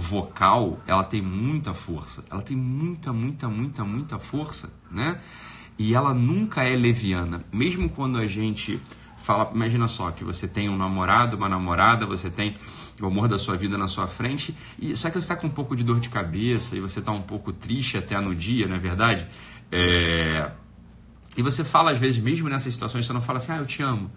[0.00, 5.20] vocal ela tem muita força ela tem muita muita muita muita força né
[5.78, 8.80] e ela nunca é leviana mesmo quando a gente
[9.18, 12.56] fala imagina só que você tem um namorado uma namorada você tem
[13.02, 15.50] o amor da sua vida na sua frente, e só que você está com um
[15.50, 18.76] pouco de dor de cabeça e você está um pouco triste até no dia, não
[18.76, 19.26] é verdade?
[19.70, 20.50] É...
[21.36, 23.82] E você fala, às vezes, mesmo nessas situações, você não fala assim, ah, eu te
[23.82, 24.10] amo.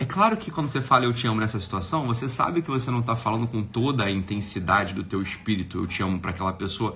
[0.00, 2.88] É claro que quando você fala eu te amo nessa situação, você sabe que você
[2.88, 6.52] não está falando com toda a intensidade do teu espírito, eu te amo para aquela
[6.52, 6.94] pessoa.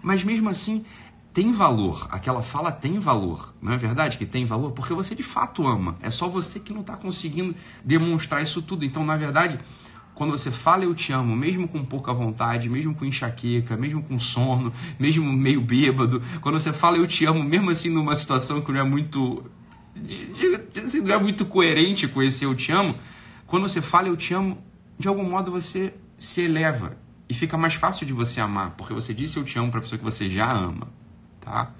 [0.00, 0.84] Mas mesmo assim,
[1.32, 2.06] tem valor.
[2.12, 3.52] Aquela fala tem valor.
[3.60, 4.70] Não é verdade que tem valor?
[4.70, 5.96] Porque você de fato ama.
[6.00, 8.84] É só você que não está conseguindo demonstrar isso tudo.
[8.84, 9.58] Então, na verdade,
[10.14, 14.16] quando você fala eu te amo, mesmo com pouca vontade, mesmo com enxaqueca, mesmo com
[14.16, 18.70] sono, mesmo meio bêbado, quando você fala eu te amo, mesmo assim numa situação que
[18.70, 19.44] não é muito
[20.84, 22.96] assim, não é muito coerente com esse eu te amo,
[23.46, 24.58] quando você fala eu te amo,
[24.98, 26.96] de algum modo você se eleva
[27.28, 29.82] e fica mais fácil de você amar, porque você disse eu te amo para a
[29.82, 30.88] pessoa que você já ama,
[31.40, 31.72] tá?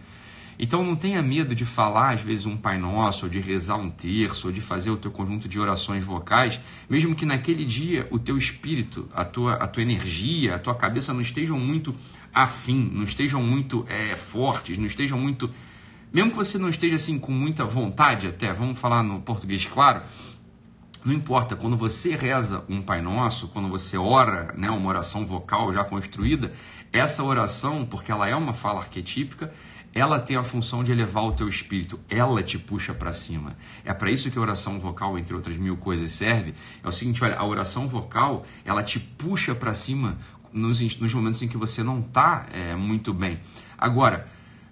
[0.58, 3.90] Então não tenha medo de falar, às vezes, um Pai Nosso, ou de rezar um
[3.90, 8.18] terço, ou de fazer o teu conjunto de orações vocais, mesmo que naquele dia o
[8.18, 11.94] teu espírito, a tua, a tua energia, a tua cabeça não estejam muito
[12.32, 15.50] afim, não estejam muito é, fortes, não estejam muito.
[16.14, 20.02] Mesmo que você não esteja assim com muita vontade, até, vamos falar no português claro,
[21.04, 25.74] não importa, quando você reza um Pai Nosso, quando você ora né, uma oração vocal
[25.74, 26.52] já construída,
[26.92, 29.52] essa oração, porque ela é uma fala arquetípica,
[29.92, 33.56] ela tem a função de elevar o teu espírito, ela te puxa para cima.
[33.84, 36.54] É para isso que a oração vocal, entre outras mil coisas, serve.
[36.82, 40.16] É o seguinte, olha, a oração vocal, ela te puxa para cima
[40.52, 43.40] nos, nos, momentos em que você não está é, muito bem.
[43.76, 44.28] Agora,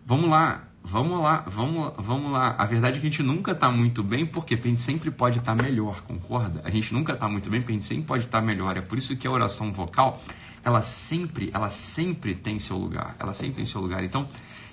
[0.06, 2.54] vamos lá, vamos lá, vamos, vamos lá.
[2.58, 5.38] A verdade é que a gente nunca está muito bem, porque a gente sempre pode
[5.38, 6.60] estar tá melhor, concorda?
[6.64, 8.76] A gente nunca está muito bem, porque a gente sempre pode estar tá melhor.
[8.76, 10.22] É por isso que a oração vocal,
[10.64, 13.16] ela sempre, ela sempre tem seu lugar.
[13.18, 14.02] Ela sempre tem seu lugar.
[14.02, 14.28] Então,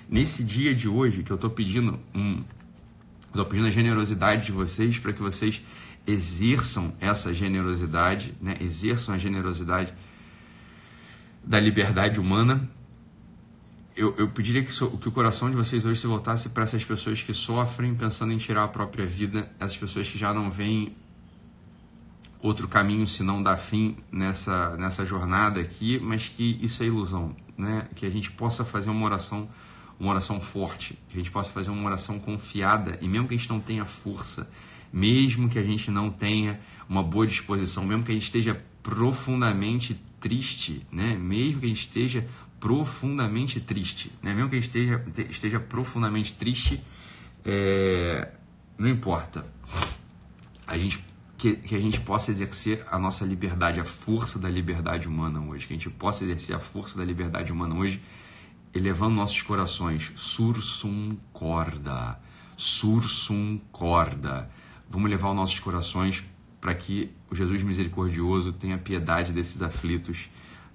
[0.08, 2.42] nesse dia de hoje que eu estou pedindo um,
[3.28, 5.62] estou pedindo a generosidade de vocês para que vocês
[6.06, 8.56] exerçam essa generosidade, né?
[8.60, 9.94] exerçam a generosidade
[11.44, 12.68] da liberdade humana.
[14.00, 16.82] Eu, eu pediria que, so, que o coração de vocês hoje se voltasse para essas
[16.82, 20.96] pessoas que sofrem pensando em tirar a própria vida, essas pessoas que já não veem
[22.40, 27.36] outro caminho se não dar fim nessa, nessa jornada aqui, mas que isso é ilusão,
[27.58, 27.88] né?
[27.94, 29.46] Que a gente possa fazer uma oração
[29.98, 33.36] uma oração forte, que a gente possa fazer uma oração confiada, e mesmo que a
[33.36, 34.48] gente não tenha força,
[34.90, 36.58] mesmo que a gente não tenha
[36.88, 41.14] uma boa disposição, mesmo que a gente esteja profundamente triste, né?
[41.16, 42.26] mesmo que a gente esteja
[42.60, 44.34] profundamente triste, né?
[44.34, 46.80] mesmo que esteja, esteja profundamente triste,
[47.44, 48.30] é...
[48.78, 49.44] não importa.
[50.66, 51.02] A gente
[51.38, 55.66] que, que, a gente possa exercer a nossa liberdade, a força da liberdade humana hoje,
[55.66, 58.00] que a gente possa exercer a força da liberdade humana hoje
[58.74, 60.12] elevando nossos corações.
[60.16, 62.18] Sursum corda,
[62.56, 64.50] sursum corda.
[64.88, 66.24] Vamos levar os nossos corações
[66.60, 70.28] para que o Jesus misericordioso tenha piedade desses aflitos,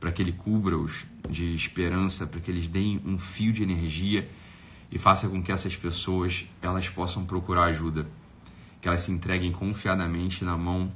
[0.06, 4.30] para que ele cubra-os de esperança, para que eles deem um fio de energia
[4.92, 8.06] e faça com que essas pessoas elas possam procurar ajuda,
[8.80, 10.94] que elas se entreguem confiadamente na mão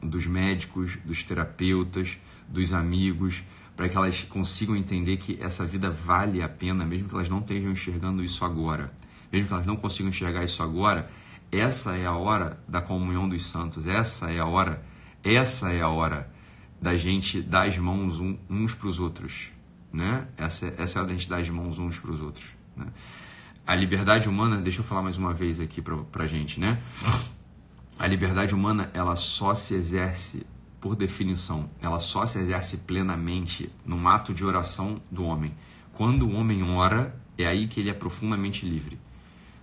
[0.00, 2.16] dos médicos, dos terapeutas,
[2.48, 3.42] dos amigos,
[3.76, 7.40] para que elas consigam entender que essa vida vale a pena, mesmo que elas não
[7.40, 8.92] estejam enxergando isso agora.
[9.32, 11.10] Mesmo que elas não consigam enxergar isso agora,
[11.50, 14.86] essa é a hora da comunhão dos santos, essa é a hora,
[15.24, 16.37] essa é a hora
[16.80, 19.48] da gente dar as mãos uns para os outros.
[19.92, 20.26] Né?
[20.36, 22.46] Essa, essa é a da gente dar as mãos uns para os outros.
[22.76, 22.86] Né?
[23.66, 26.80] A liberdade humana, deixa eu falar mais uma vez aqui para a gente, né?
[27.98, 30.46] A liberdade humana, ela só se exerce
[30.80, 35.52] por definição, ela só se exerce plenamente num ato de oração do homem.
[35.92, 38.98] Quando o homem ora, é aí que ele é profundamente livre.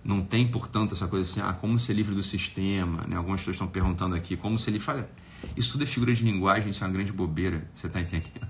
[0.04, 3.16] Não tem, portanto, essa coisa assim, ah, como ser livre do sistema, né?
[3.16, 4.88] Algumas pessoas estão perguntando aqui, como ser livre.
[4.88, 5.10] Olha,
[5.56, 8.48] isso tudo é figura de linguagem, isso é uma grande bobeira, você está entendendo?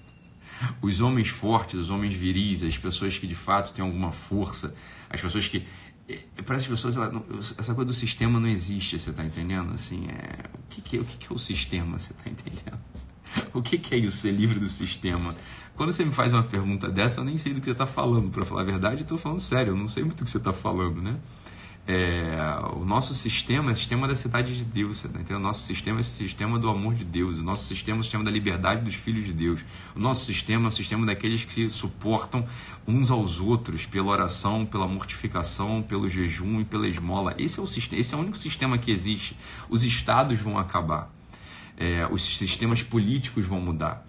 [0.81, 4.75] Os homens fortes, os homens viris, as pessoas que de fato têm alguma força,
[5.11, 5.67] as pessoas que
[6.45, 7.13] para as pessoas ela,
[7.59, 9.73] essa coisa do sistema não existe, você está entendendo?
[9.75, 12.79] Assim, é, o que, que, é, o que, que é o sistema, você está entendendo?
[13.53, 15.35] O que, que é isso, ser livre do sistema?
[15.75, 18.31] Quando você me faz uma pergunta dessa, eu nem sei do que você está falando,
[18.31, 20.53] para falar a verdade, estou falando sério, eu não sei muito o que você está
[20.53, 21.19] falando, né?
[21.89, 22.37] É,
[22.75, 25.37] o nosso sistema é o sistema da cidade de Deus, tá entendendo?
[25.37, 28.03] O nosso sistema é o sistema do amor de Deus, o nosso sistema é o
[28.03, 29.61] sistema da liberdade dos filhos de Deus.
[29.95, 32.45] O nosso sistema é o sistema daqueles que se suportam
[32.89, 37.37] uns aos outros pela oração, pela mortificação, pelo jejum e pela esmola.
[37.39, 39.37] Esse é o, sistema, esse é o único sistema que existe.
[39.71, 41.09] Os estados vão acabar,
[41.77, 44.05] é, os sistemas políticos vão mudar.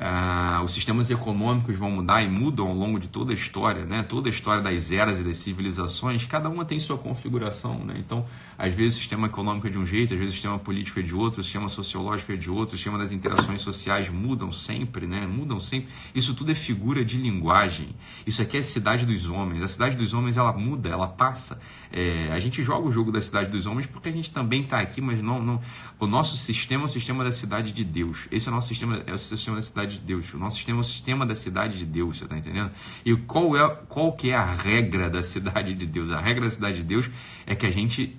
[0.00, 4.02] Uh, os sistemas econômicos vão mudar e mudam ao longo de toda a história, né?
[4.02, 7.84] toda a história das eras e das civilizações, cada uma tem sua configuração.
[7.84, 7.96] Né?
[7.98, 8.24] Então,
[8.56, 11.02] às vezes o sistema econômico é de um jeito, às vezes o sistema político é
[11.02, 15.06] de outro, o sistema sociológico é de outro, o sistema das interações sociais mudam sempre,
[15.06, 15.26] né?
[15.26, 15.90] mudam sempre.
[16.14, 17.90] Isso tudo é figura de linguagem.
[18.26, 19.62] Isso aqui é a cidade dos homens.
[19.62, 21.60] A cidade dos homens ela muda, ela passa.
[21.92, 24.80] É, a gente joga o jogo da cidade dos homens porque a gente também está
[24.80, 25.60] aqui, mas não, não.
[25.98, 28.28] O nosso sistema é o sistema da cidade de Deus.
[28.30, 30.32] Esse é o nosso sistema, é o sistema da cidade de Deus.
[30.34, 32.70] O nosso sistema é o sistema da cidade de Deus, você está entendendo?
[33.04, 36.10] E qual é, qual que é a regra da cidade de Deus?
[36.10, 37.10] A regra da cidade de Deus
[37.46, 38.18] é que a gente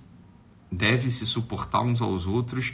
[0.71, 2.73] deve se suportar uns aos outros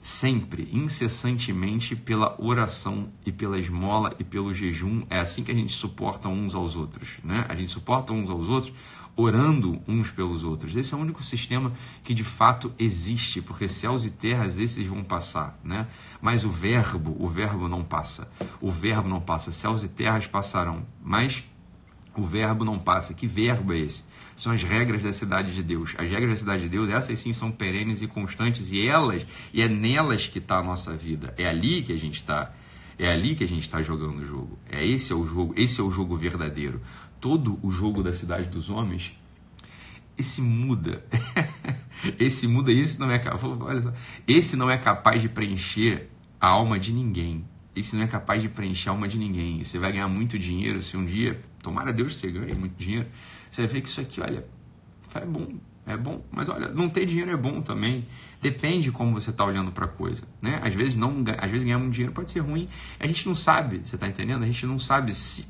[0.00, 5.04] sempre, incessantemente, pela oração e pela esmola e pelo jejum.
[5.10, 7.44] É assim que a gente suporta uns aos outros, né?
[7.48, 8.72] A gente suporta uns aos outros
[9.18, 10.76] orando uns pelos outros.
[10.76, 11.72] Esse é o único sistema
[12.04, 15.88] que de fato existe, porque céus e terras esses vão passar, né?
[16.20, 18.30] Mas o verbo, o verbo não passa.
[18.60, 19.50] O verbo não passa.
[19.50, 21.44] Céus e terras passarão, mas
[22.14, 23.12] o verbo não passa.
[23.12, 24.04] Que verbo é esse?
[24.36, 25.96] São as regras da cidade de Deus.
[25.98, 29.60] As regras da cidade de Deus, essas sim são perenes e constantes e elas, e
[29.60, 31.34] é nelas que está a nossa vida.
[31.36, 32.52] É ali que a gente está.
[32.96, 34.58] É ali que a gente está jogando o jogo.
[34.68, 35.54] É esse é o jogo.
[35.56, 36.80] Esse é o jogo verdadeiro
[37.20, 39.14] todo o jogo da cidade dos homens,
[40.16, 41.04] esse muda.
[42.18, 43.22] esse muda, esse não é
[44.26, 46.08] esse não é capaz de preencher
[46.40, 47.44] a alma de ninguém.
[47.74, 49.62] Esse não é capaz de preencher a alma de ninguém.
[49.62, 53.08] Você vai ganhar muito dinheiro se um dia, tomara Deus você ganhe muito dinheiro,
[53.50, 54.44] você vai ver que isso aqui, olha,
[55.14, 55.54] é bom,
[55.86, 58.06] é bom, mas olha, não ter dinheiro é bom também.
[58.42, 60.60] Depende de como você está olhando para a coisa, né?
[60.62, 62.68] Às vezes não, às vezes ganhar muito dinheiro pode ser ruim.
[62.98, 64.42] A gente não sabe, você está entendendo?
[64.42, 65.46] A gente não sabe se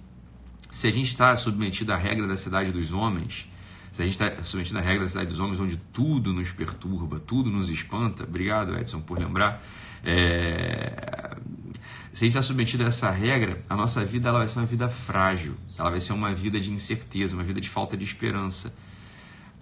[0.70, 3.48] se a gente está submetido à regra da cidade dos homens,
[3.92, 7.18] se a gente está submetido à regra da cidade dos homens, onde tudo nos perturba,
[7.18, 9.62] tudo nos espanta, obrigado Edson por lembrar.
[10.04, 11.36] É...
[12.12, 14.66] Se a gente está submetido a essa regra, a nossa vida ela vai ser uma
[14.66, 18.74] vida frágil, ela vai ser uma vida de incerteza, uma vida de falta de esperança.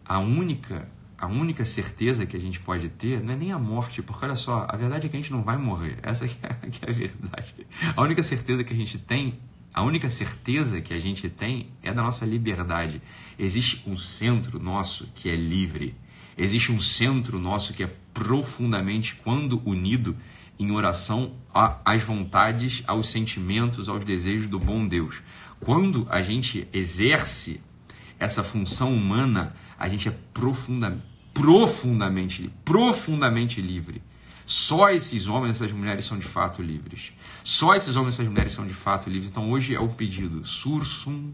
[0.05, 0.89] A única,
[1.19, 4.37] a única certeza que a gente pode ter não é nem a morte, porque olha
[4.37, 6.49] só, a verdade é que a gente não vai morrer, essa que é,
[6.87, 7.67] é a verdade.
[7.95, 9.39] A única certeza que a gente tem
[9.77, 13.03] a única certeza que a gente tem é da nossa liberdade.
[13.39, 15.95] Existe um centro nosso que é livre.
[16.35, 20.17] Existe um centro nosso que é profundamente, quando unido
[20.59, 21.35] em oração
[21.85, 25.21] às vontades, aos sentimentos, aos desejos do bom Deus.
[25.61, 27.61] Quando a gente exerce
[28.19, 34.01] essa função humana, a gente é profunda, profundamente, profundamente livre.
[34.47, 37.13] Só esses homens e essas mulheres são de fato livres.
[37.43, 39.29] Só esses homens e essas mulheres são de fato livres.
[39.29, 41.33] Então hoje é o pedido: sursum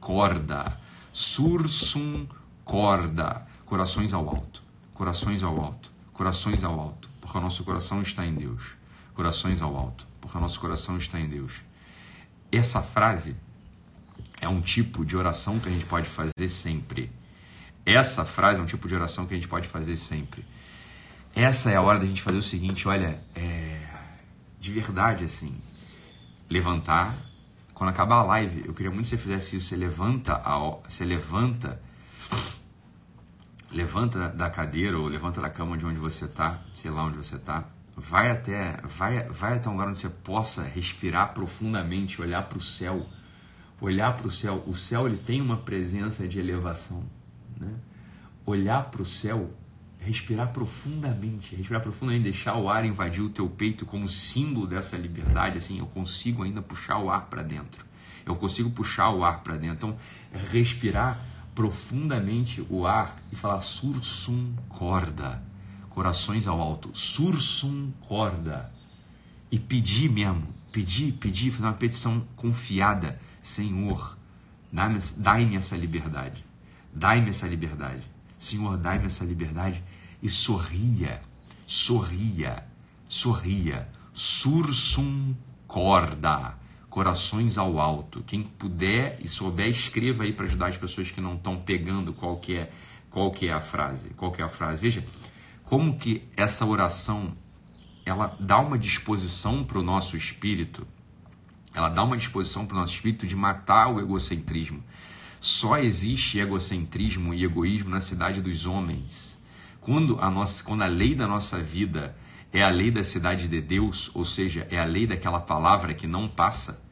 [0.00, 0.80] corda.
[1.12, 2.26] Sursum
[2.64, 3.46] corda.
[3.66, 4.62] Corações ao alto.
[4.94, 5.92] Corações ao alto.
[6.14, 7.08] Corações ao alto.
[7.20, 8.62] Porque o nosso coração está em Deus.
[9.14, 10.06] Corações ao alto.
[10.18, 11.52] Porque o nosso coração está em Deus.
[12.50, 13.36] Essa frase
[14.40, 17.10] é um tipo de oração que a gente pode fazer sempre.
[17.84, 20.44] Essa frase é um tipo de oração que a gente pode fazer sempre.
[21.34, 23.80] Essa é a hora da gente fazer o seguinte, olha, é,
[24.60, 25.60] de verdade, assim,
[26.48, 27.12] levantar.
[27.74, 29.70] Quando acabar a live, eu queria muito que você fizesse isso.
[29.70, 31.82] Você levanta, a, você levanta,
[33.72, 37.34] levanta da cadeira ou levanta da cama de onde você está, sei lá onde você
[37.34, 37.64] está.
[37.96, 42.62] Vai até, vai, vai até um lugar onde você possa respirar profundamente, olhar para o
[42.62, 43.08] céu,
[43.80, 44.62] olhar para o céu.
[44.68, 47.02] O céu ele tem uma presença de elevação,
[47.58, 47.74] né?
[48.46, 49.50] Olhar para o céu
[50.04, 55.58] respirar profundamente, respirar profundamente, deixar o ar invadir o teu peito como símbolo dessa liberdade,
[55.58, 57.84] assim, eu consigo ainda puxar o ar para dentro.
[58.26, 59.88] Eu consigo puxar o ar para dentro.
[59.88, 59.96] Então,
[60.50, 65.42] respirar profundamente o ar e falar sursum corda,
[65.88, 68.72] corações ao alto, sursum corda.
[69.50, 74.18] E pedir mesmo, pedir, pedir, fazer uma petição confiada, Senhor,
[75.16, 76.44] dai-me essa liberdade.
[76.92, 78.02] Dai-me essa liberdade.
[78.38, 79.82] Senhor, dai-me essa liberdade
[80.24, 81.20] e sorria,
[81.66, 82.64] sorria,
[83.06, 83.86] sorria.
[84.14, 85.34] Sursum
[85.66, 86.54] corda,
[86.88, 88.22] corações ao alto.
[88.26, 92.38] Quem puder e souber, escreva aí para ajudar as pessoas que não estão pegando qual
[92.38, 92.72] que é
[93.10, 94.80] qual que é a frase, qual que é a frase.
[94.80, 95.04] Veja
[95.64, 97.36] como que essa oração
[98.06, 100.86] ela dá uma disposição para o nosso espírito,
[101.74, 104.82] ela dá uma disposição para o nosso espírito de matar o egocentrismo.
[105.38, 109.33] Só existe egocentrismo e egoísmo na cidade dos homens.
[109.84, 112.16] Quando a, nossa, quando a lei da nossa vida
[112.50, 116.06] é a lei da cidade de Deus, ou seja, é a lei daquela palavra que
[116.06, 116.82] não passa,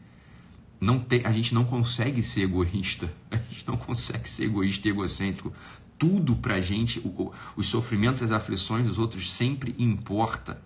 [0.78, 4.90] não tem, a gente não consegue ser egoísta, a gente não consegue ser egoísta e
[4.90, 5.54] egocêntrico.
[5.98, 10.60] Tudo pra gente, o, os sofrimentos e as aflições dos outros sempre importa.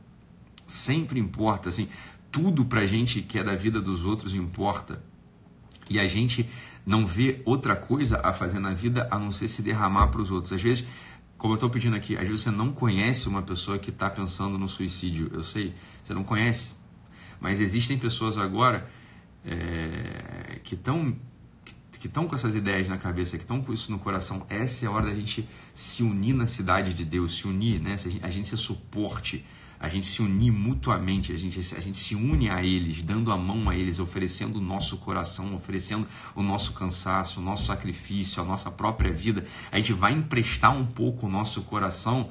[0.66, 1.88] Sempre importa, assim,
[2.32, 5.00] tudo pra gente que é da vida dos outros importa.
[5.88, 6.48] E a gente
[6.84, 10.32] não vê outra coisa a fazer na vida a não ser se derramar para os
[10.32, 10.52] outros.
[10.52, 10.84] Às vezes,
[11.36, 14.58] como eu estou pedindo aqui, às vezes você não conhece uma pessoa que está pensando
[14.58, 15.30] no suicídio.
[15.32, 16.72] Eu sei, você não conhece.
[17.40, 18.88] Mas existem pessoas agora
[19.44, 21.16] é, que estão
[21.98, 24.46] que estão com essas ideias na cabeça, que estão com isso no coração.
[24.50, 27.96] Essa é a hora da gente se unir na cidade de Deus, se unir, né?
[28.22, 29.44] A gente ser suporte
[29.78, 33.36] a gente se unir mutuamente, a gente, a gente se une a eles, dando a
[33.36, 38.44] mão a eles, oferecendo o nosso coração, oferecendo o nosso cansaço, o nosso sacrifício, a
[38.44, 39.44] nossa própria vida.
[39.70, 42.28] A gente vai emprestar um pouco o nosso coração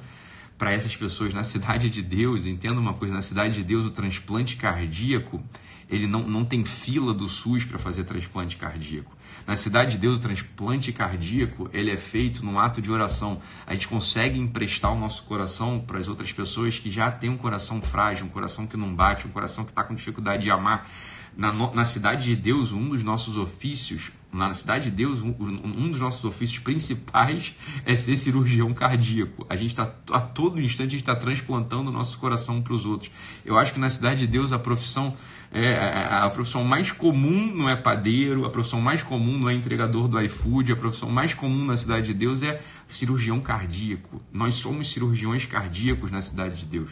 [0.58, 2.46] para essas pessoas na cidade de Deus.
[2.46, 5.44] Entenda uma coisa: na cidade de Deus, o transplante cardíaco
[5.90, 9.16] ele não, não tem fila do SUS para fazer transplante cardíaco.
[9.46, 13.40] Na Cidade de Deus, o transplante cardíaco ele é feito num ato de oração.
[13.68, 17.38] A gente consegue emprestar o nosso coração para as outras pessoas que já têm um
[17.38, 20.90] coração frágil, um coração que não bate, um coração que está com dificuldade de amar.
[21.38, 26.00] Na, na Cidade de Deus, um dos nossos ofícios na cidade de Deus, um, dos
[26.00, 29.46] nossos ofícios principais é ser cirurgião cardíaco.
[29.50, 33.10] A gente está a todo instante está transplantando o nosso coração para os outros.
[33.46, 35.16] Eu acho que na cidade de Deus a profissão
[35.52, 39.54] é, a, a profissão mais comum não é padeiro, a profissão mais comum não é
[39.54, 44.22] entregador do iFood, a profissão mais comum na cidade de Deus é cirurgião cardíaco.
[44.34, 46.90] Nós somos cirurgiões cardíacos na cidade de Deus.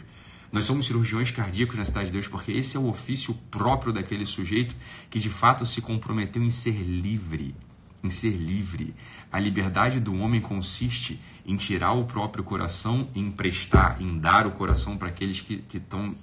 [0.54, 4.24] Nós somos cirurgiões cardíacos na cidade de Deus porque esse é o ofício próprio daquele
[4.24, 4.76] sujeito
[5.10, 7.56] que de fato se comprometeu em ser livre.
[8.04, 8.94] Em ser livre.
[9.32, 14.52] A liberdade do homem consiste em tirar o próprio coração e emprestar, em dar o
[14.52, 16.14] coração para aqueles que estão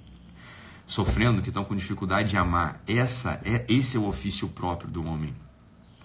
[0.86, 2.82] sofrendo, que estão com dificuldade de amar.
[2.86, 5.34] Essa é esse é o ofício próprio do homem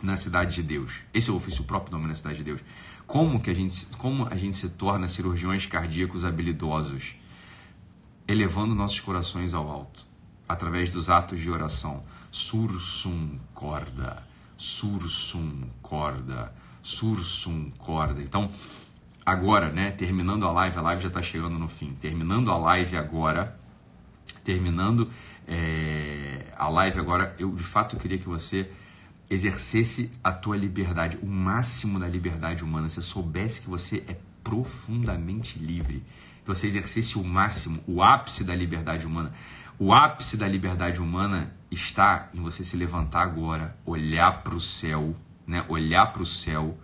[0.04, 0.96] na cidade de Deus.
[1.14, 2.60] Esse é o ofício próprio do homem na cidade de Deus.
[3.06, 7.16] Como que a gente, como a gente se torna cirurgiões cardíacos habilidosos?
[8.28, 10.06] Elevando nossos corações ao alto,
[10.48, 12.04] através dos atos de oração.
[12.30, 14.24] Sursum corda,
[14.58, 18.22] sursum corda, sursum corda.
[18.22, 18.52] Então,
[19.26, 21.94] agora, né, terminando a live, a live já está chegando no fim.
[21.94, 23.58] Terminando a live agora,
[24.44, 25.10] terminando
[25.48, 28.70] é, a live agora, eu de fato queria que você
[29.30, 32.90] exercesse a tua liberdade, o máximo da liberdade humana.
[32.90, 36.04] Você soubesse que você é profundamente livre
[36.48, 39.34] que você exercesse o máximo, o ápice da liberdade humana.
[39.78, 45.14] O ápice da liberdade humana está em você se levantar agora, olhar para o céu,
[45.46, 45.66] né?
[45.68, 46.78] olhar para o céu,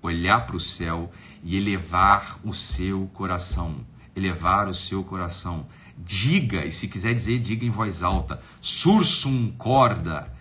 [0.00, 1.12] olhar para o céu
[1.44, 3.84] e elevar o seu coração.
[4.16, 5.66] Elevar o seu coração.
[5.98, 10.32] Diga, e se quiser dizer, diga em voz alta: sursum corda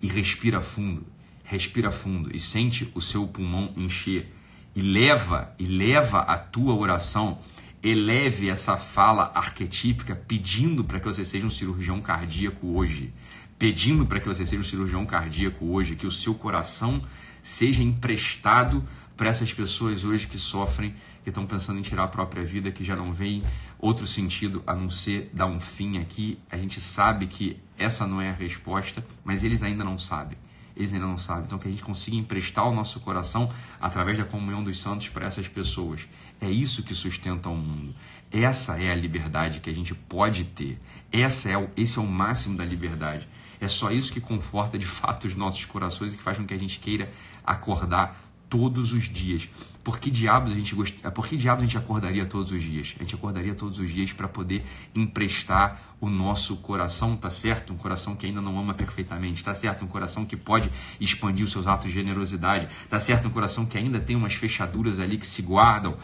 [0.00, 1.04] e respira fundo.
[1.42, 4.32] Respira fundo e sente o seu pulmão encher.
[4.76, 7.40] E leva, e leva a tua oração
[7.82, 13.12] eleve essa fala arquetípica pedindo para que você seja um cirurgião cardíaco hoje.
[13.58, 17.02] Pedindo para que você seja um cirurgião cardíaco hoje, que o seu coração
[17.42, 18.84] seja emprestado
[19.16, 22.84] para essas pessoas hoje que sofrem, que estão pensando em tirar a própria vida, que
[22.84, 23.42] já não veem
[23.78, 26.38] outro sentido a não ser dar um fim aqui.
[26.50, 30.38] A gente sabe que essa não é a resposta, mas eles ainda não sabem.
[30.76, 31.44] Eles ainda não sabem.
[31.44, 35.26] Então, que a gente consiga emprestar o nosso coração através da comunhão dos santos para
[35.26, 36.06] essas pessoas.
[36.40, 37.94] É isso que sustenta o mundo.
[38.30, 40.78] Essa é a liberdade que a gente pode ter.
[41.10, 43.28] Essa é o, esse é o máximo da liberdade.
[43.60, 46.54] É só isso que conforta de fato os nossos corações e que faz com que
[46.54, 47.10] a gente queira
[47.44, 49.48] acordar todos os dias.
[49.82, 50.94] Por que diabos a gente gost...
[51.14, 52.94] Por que diabos a gente acordaria todos os dias?
[52.96, 54.62] A gente acordaria todos os dias para poder
[54.94, 57.72] emprestar o nosso coração, tá certo?
[57.72, 59.84] Um coração que ainda não ama perfeitamente, tá certo?
[59.84, 63.28] Um coração que pode expandir os seus atos de generosidade, tá certo?
[63.28, 65.96] Um coração que ainda tem umas fechaduras ali que se guardam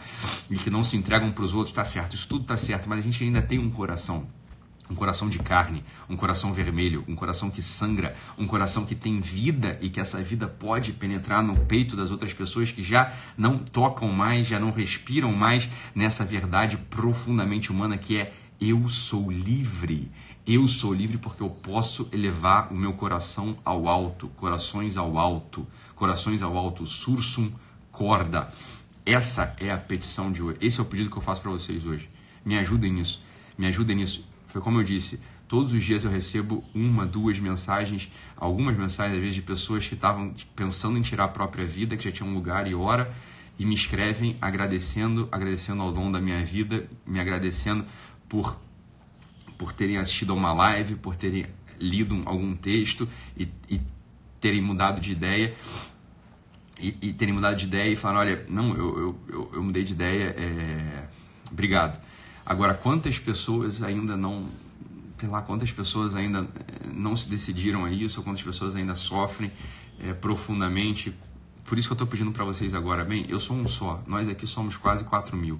[0.49, 2.15] e que não se entregam para os outros, tá certo?
[2.15, 4.27] Isso tudo tá certo, mas a gente ainda tem um coração
[4.89, 9.19] um coração de carne, um coração vermelho, um coração que sangra, um coração que tem
[9.19, 13.57] vida e que essa vida pode penetrar no peito das outras pessoas que já não
[13.57, 20.11] tocam mais, já não respiram mais nessa verdade profundamente humana que é eu sou livre.
[20.47, 25.67] Eu sou livre porque eu posso elevar o meu coração ao alto, corações ao alto,
[25.95, 27.51] corações ao alto, sursum
[27.91, 28.51] corda.
[29.05, 30.57] Essa é a petição de hoje.
[30.61, 32.09] Esse é o pedido que eu faço para vocês hoje.
[32.45, 33.21] Me ajudem nisso.
[33.57, 38.09] Me ajudem nisso foi como eu disse, Todos os dias eu recebo uma, duas mensagens,
[38.35, 42.03] algumas mensagens às vezes de pessoas que estavam pensando em tirar a própria vida, que
[42.03, 43.13] já tinham lugar e hora,
[43.57, 47.85] e me escrevem agradecendo, agradecendo ao dom da minha vida, me agradecendo
[48.27, 48.59] por
[49.57, 51.45] por terem assistido a uma live, por terem
[51.79, 53.79] lido algum texto e, e
[54.41, 55.53] terem mudado de ideia
[56.77, 59.83] e, e, terem mudado de ideia e falar, olha, não, eu, eu, eu, eu mudei
[59.83, 61.07] de ideia, é...
[61.49, 61.97] obrigado.
[62.45, 64.45] Agora, quantas pessoas ainda não
[65.17, 69.51] sei lá quantas pessoas ainda eh, não se decidiram a isso, quantas pessoas ainda sofrem
[69.99, 71.15] é, profundamente.
[71.63, 74.29] Por isso que eu estou pedindo para vocês agora, bem, eu sou um só, nós
[74.29, 75.59] aqui somos quase 4 mil.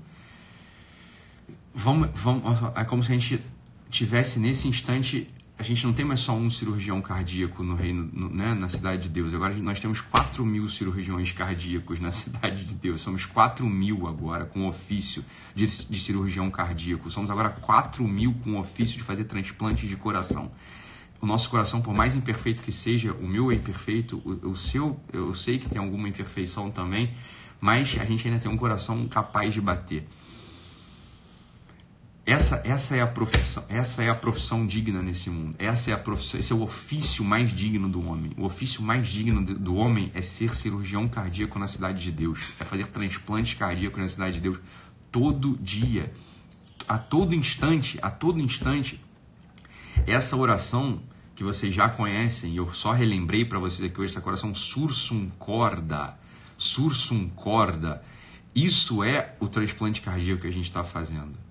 [1.74, 2.44] Vamos, vamos,
[2.76, 3.42] é como se a gente
[3.90, 5.28] tivesse nesse instante
[5.58, 9.04] a gente não tem mais só um cirurgião cardíaco no reino, no, né, na cidade
[9.04, 9.34] de Deus.
[9.34, 13.02] Agora nós temos 4 mil cirurgiões cardíacos na cidade de Deus.
[13.02, 15.24] Somos 4 mil agora com ofício
[15.56, 17.10] de, de cirurgião cardíaco.
[17.10, 20.52] Somos agora 4 mil com ofício de fazer transplantes de coração.
[21.22, 25.00] O nosso coração, por mais imperfeito que seja, o meu é imperfeito, o, o seu,
[25.14, 27.14] eu sei que tem alguma imperfeição também,
[27.62, 30.06] mas a gente ainda tem um coração capaz de bater.
[32.26, 35.56] Essa, essa é a profissão, essa é a profissão digna nesse mundo.
[35.60, 38.32] Essa é a profissão, esse é o ofício mais digno do homem.
[38.36, 42.66] O ofício mais digno do homem é ser cirurgião cardíaco na cidade de Deus, é
[42.66, 44.58] fazer transplantes cardíacos na cidade de Deus
[45.12, 46.12] todo dia,
[46.88, 49.00] a todo instante, a todo instante.
[50.08, 51.04] Essa oração
[51.36, 56.18] que vocês já conhecem, eu só relembrei para vocês aqui hoje essa oração sursum corda,
[56.58, 58.02] sursum corda.
[58.56, 61.45] Isso é o transplante cardíaco que a gente está fazendo.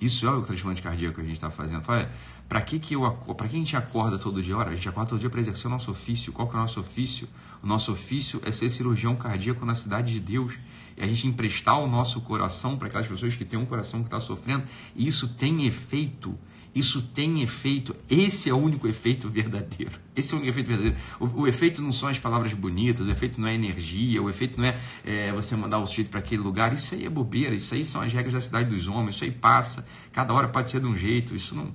[0.00, 1.82] Isso é o transplante cardíaco que a gente está fazendo.
[1.82, 2.10] Fala,
[2.48, 4.56] para que, que, eu, que a gente acorda todo dia?
[4.56, 6.32] Ora, a gente acorda todo dia para exercer o nosso ofício.
[6.32, 7.28] Qual que é o nosso ofício?
[7.62, 10.54] O nosso ofício é ser cirurgião cardíaco na cidade de Deus.
[10.96, 14.06] E a gente emprestar o nosso coração para aquelas pessoas que têm um coração que
[14.06, 14.64] está sofrendo.
[14.94, 16.38] E isso tem efeito
[16.74, 17.94] isso tem efeito.
[18.08, 19.98] Esse é o único efeito verdadeiro.
[20.14, 20.96] Esse é o único efeito verdadeiro.
[21.18, 24.60] O, o efeito não são as palavras bonitas, o efeito não é energia, o efeito
[24.60, 26.72] não é, é você mandar o sujeito para aquele lugar.
[26.72, 29.32] Isso aí é bobeira, isso aí são as regras da cidade dos homens, isso aí
[29.32, 29.86] passa.
[30.12, 31.74] Cada hora pode ser de um jeito, isso não.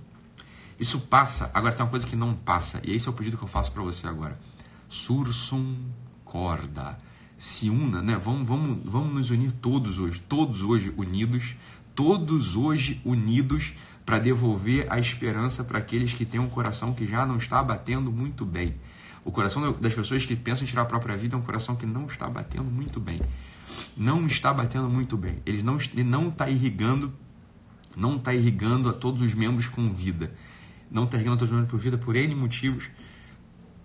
[0.79, 1.51] Isso passa.
[1.53, 3.71] Agora tem uma coisa que não passa, e esse é o pedido que eu faço
[3.71, 4.39] para você agora.
[4.89, 5.75] Sursum
[6.23, 6.97] corda.
[7.37, 8.17] Se una, né?
[8.17, 11.55] Vamos, vamos, vamos nos unir todos hoje, todos hoje unidos,
[11.95, 13.73] todos hoje unidos
[14.05, 18.11] para devolver a esperança para aqueles que têm um coração que já não está batendo
[18.11, 18.75] muito bem.
[19.25, 21.85] O coração das pessoas que pensam em tirar a própria vida é um coração que
[21.85, 23.21] não está batendo muito bem.
[23.95, 25.37] Não está batendo muito bem.
[25.45, 27.13] Ele não ele não está irrigando,
[27.95, 30.33] não está irrigando a todos os membros com vida.
[30.91, 32.89] Não está irrigando a todos os membros com vida por N motivos,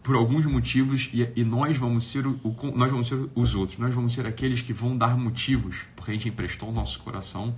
[0.03, 3.79] por alguns motivos, e, e nós vamos ser o, o, nós vamos ser os outros.
[3.79, 7.55] Nós vamos ser aqueles que vão dar motivos, porque a gente emprestou o nosso coração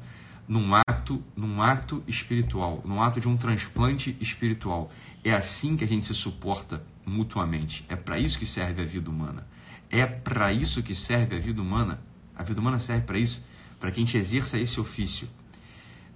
[0.51, 4.91] num ato, num ato espiritual, num ato de um transplante espiritual.
[5.23, 7.87] É assim que a gente se suporta mutuamente.
[7.89, 9.47] É para isso que serve a vida humana.
[9.89, 12.03] É para isso que serve a vida humana.
[12.35, 13.45] A vida humana serve para isso,
[13.79, 15.29] para que a gente exerça esse ofício.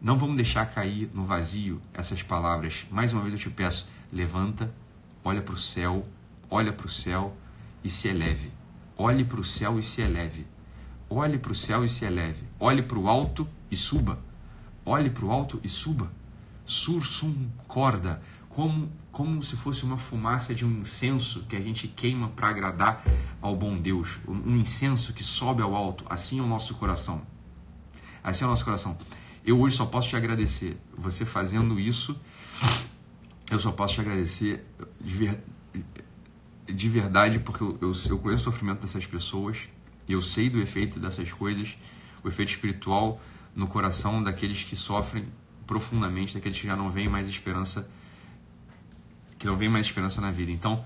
[0.02, 2.84] Não vamos deixar cair no vazio essas palavras.
[2.90, 4.74] Mais uma vez eu te peço, levanta,
[5.22, 6.08] olha para o céu,
[6.50, 7.36] olha para o céu
[7.84, 8.50] e se eleve.
[8.96, 10.44] Olhe para o céu e se eleve.
[11.08, 12.42] Olhe para o céu e se eleve.
[12.58, 14.18] Olhe para o alto e suba.
[14.86, 16.10] Olhe para o alto e suba.
[16.64, 22.28] Sursum corda, como, como se fosse uma fumaça de um incenso que a gente queima
[22.28, 23.04] para agradar
[23.42, 24.18] ao bom Deus.
[24.26, 26.04] Um incenso que sobe ao alto.
[26.08, 27.22] Assim é o nosso coração.
[28.22, 28.96] Assim é o nosso coração.
[29.44, 30.80] Eu hoje só posso te agradecer.
[30.96, 32.18] Você fazendo isso,
[33.50, 34.64] eu só posso te agradecer
[35.00, 35.44] de, ver,
[36.66, 39.68] de verdade, porque eu, eu, eu conheço o sofrimento dessas pessoas,
[40.08, 41.76] eu sei do efeito dessas coisas,
[42.22, 43.20] o efeito espiritual
[43.54, 45.26] no coração daqueles que sofrem
[45.66, 47.88] profundamente, daqueles que já não veem mais esperança,
[49.38, 50.50] que não veem mais esperança na vida.
[50.50, 50.84] Então,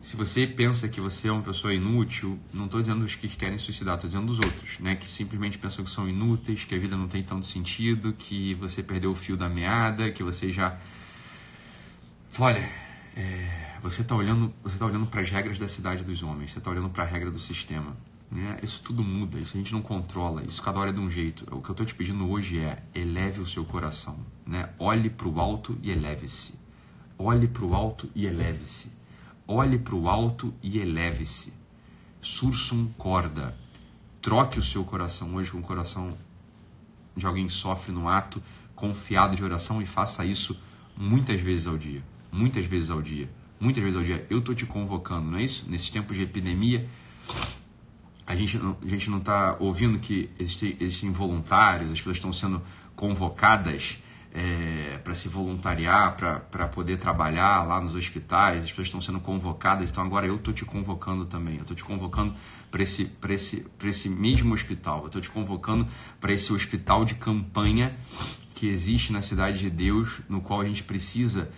[0.00, 3.58] se você pensa que você é uma pessoa inútil, não estou dizendo dos que querem
[3.58, 4.96] suicidar, estou dizendo dos outros, né?
[4.96, 8.82] Que simplesmente pensam que são inúteis, que a vida não tem tanto sentido, que você
[8.82, 10.78] perdeu o fio da meada, que você já,
[12.38, 12.68] olha,
[13.16, 13.78] é...
[13.80, 16.70] você está olhando, você tá olhando para as regras da cidade dos homens, você está
[16.70, 17.96] olhando para a regra do sistema.
[18.30, 18.58] Né?
[18.62, 21.44] Isso tudo muda, isso a gente não controla, isso cada hora é de um jeito.
[21.54, 24.18] O que eu estou te pedindo hoje é eleve o seu coração.
[24.46, 24.70] Né?
[24.78, 26.54] Olhe para o alto e eleve-se.
[27.18, 28.90] Olhe para o alto e eleve-se.
[29.46, 31.52] Olhe para o alto e eleve-se.
[32.20, 33.56] Sursum corda.
[34.20, 36.16] Troque o seu coração hoje com o coração
[37.16, 38.42] de alguém que sofre no ato,
[38.74, 40.60] confiado de oração e faça isso
[40.96, 42.02] muitas vezes ao dia.
[42.32, 43.30] Muitas vezes ao dia.
[43.60, 44.26] Muitas vezes ao dia.
[44.28, 45.64] Eu estou te convocando, não é isso?
[45.68, 46.88] Nesses tempos de epidemia,
[48.26, 52.62] a gente, a gente não está ouvindo que existem, existem voluntários, as pessoas estão sendo
[52.96, 53.98] convocadas
[54.32, 59.90] é, para se voluntariar, para poder trabalhar lá nos hospitais, as pessoas estão sendo convocadas,
[59.90, 62.34] então agora eu estou te convocando também, eu estou te convocando
[62.70, 65.86] para esse, esse, esse mesmo hospital, eu estou te convocando
[66.20, 67.94] para esse hospital de campanha
[68.54, 71.50] que existe na Cidade de Deus, no qual a gente precisa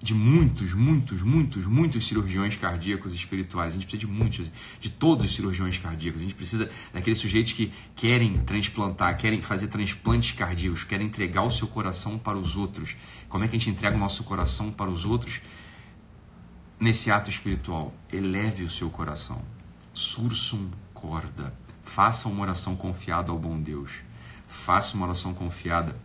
[0.00, 3.70] de muitos, muitos, muitos, muitos cirurgiões cardíacos espirituais.
[3.70, 4.46] A gente precisa de muitos,
[4.80, 6.20] de todos os cirurgiões cardíacos.
[6.20, 11.50] A gente precisa daqueles sujeitos que querem transplantar, querem fazer transplantes cardíacos, querem entregar o
[11.50, 12.96] seu coração para os outros.
[13.28, 15.40] Como é que a gente entrega o nosso coração para os outros?
[16.78, 19.42] Nesse ato espiritual, eleve o seu coração.
[19.92, 21.52] Sursum corda.
[21.82, 23.90] Faça uma oração confiada ao bom Deus.
[24.46, 25.96] Faça uma oração confiada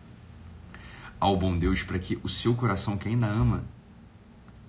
[1.19, 3.63] ao bom Deus para que o seu coração que ainda ama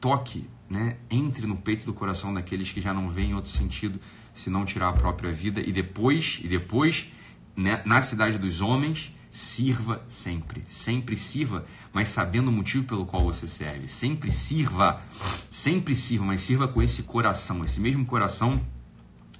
[0.05, 3.99] toque, né, entre no peito do coração daqueles que já não veem outro sentido
[4.35, 7.11] se não tirar a própria vida e depois e depois
[7.57, 13.25] né, na cidade dos homens sirva sempre, sempre sirva, mas sabendo o motivo pelo qual
[13.25, 13.89] você serve.
[13.89, 15.03] Sempre sirva,
[15.49, 18.63] sempre sirva, mas sirva com esse coração, esse mesmo coração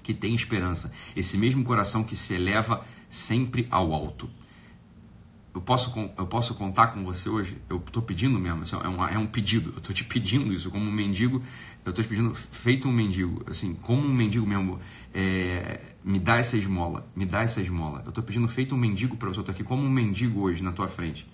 [0.03, 4.31] que tem esperança, esse mesmo coração que se eleva sempre ao alto
[5.55, 7.57] eu posso, eu posso contar com você hoje?
[7.71, 9.71] Eu estou pedindo mesmo, assim, é, um, é um pedido.
[9.71, 11.41] Eu estou te pedindo isso como um mendigo.
[11.85, 14.81] Eu estou te pedindo, feito um mendigo, assim, como um mendigo mesmo.
[15.15, 18.03] É, me dá essa esmola, me dá essa esmola.
[18.05, 19.39] Eu estou pedindo, feito um mendigo para você.
[19.39, 21.25] Eu estou aqui como um mendigo hoje na tua frente.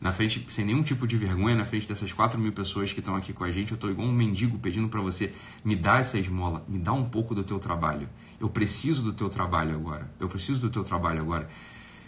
[0.00, 3.14] Na frente, sem nenhum tipo de vergonha, na frente dessas 4 mil pessoas que estão
[3.14, 5.32] aqui com a gente, eu estou igual um mendigo pedindo para você,
[5.64, 8.08] me dá essa esmola, me dá um pouco do teu trabalho.
[8.40, 10.12] Eu preciso do teu trabalho agora.
[10.18, 11.48] Eu preciso do teu trabalho agora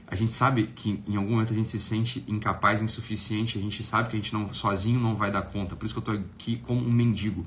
[0.06, 3.82] a gente sabe que em algum momento a gente se sente incapaz, insuficiente, a gente
[3.82, 5.74] sabe que a gente não sozinho não vai dar conta.
[5.74, 7.44] Por isso que eu estou aqui como um mendigo.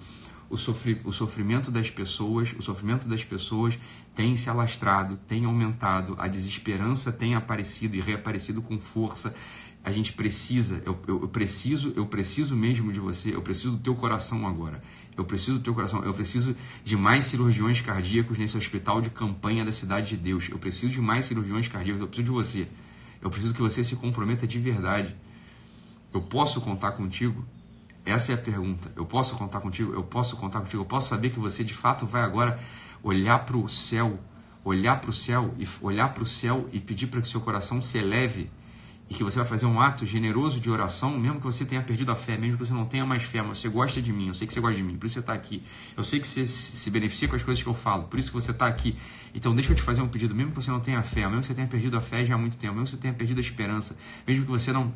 [0.50, 3.80] O, sofri, o sofrimento das pessoas, o sofrimento das pessoas
[4.14, 9.34] tem se alastrado, tem aumentado, a desesperança tem aparecido e reaparecido com força.
[9.82, 13.78] A gente precisa, eu, eu, eu preciso, eu preciso mesmo de você, eu preciso do
[13.78, 14.84] teu coração agora.
[15.20, 16.02] Eu preciso do teu coração.
[16.02, 20.48] Eu preciso de mais cirurgiões cardíacos nesse hospital de campanha da cidade de Deus.
[20.50, 22.00] Eu preciso de mais cirurgiões cardíacos.
[22.00, 22.68] Eu preciso de você.
[23.22, 25.14] Eu preciso que você se comprometa de verdade.
[26.14, 27.46] Eu posso contar contigo?
[28.06, 28.92] Essa é a pergunta.
[28.96, 29.94] Eu posso contar contigo?
[29.94, 30.84] Eu posso contar contigo?
[30.84, 32.58] Eu posso saber que você de fato vai agora
[33.04, 34.18] olhar para o céu,
[34.64, 37.82] olhar para o céu e olhar para o céu e pedir para que seu coração
[37.82, 38.50] se eleve
[39.10, 42.12] e que você vai fazer um ato generoso de oração, mesmo que você tenha perdido
[42.12, 44.36] a fé, mesmo que você não tenha mais fé, mas você gosta de mim, eu
[44.36, 45.64] sei que você gosta de mim, por isso você está aqui.
[45.98, 48.36] Eu sei que você se beneficia com as coisas que eu falo, por isso que
[48.36, 48.96] você está aqui.
[49.34, 51.48] Então deixa eu te fazer um pedido, mesmo que você não tenha fé, mesmo que
[51.48, 53.42] você tenha perdido a fé já há muito tempo, mesmo que você tenha perdido a
[53.42, 53.98] esperança,
[54.28, 54.94] mesmo que você não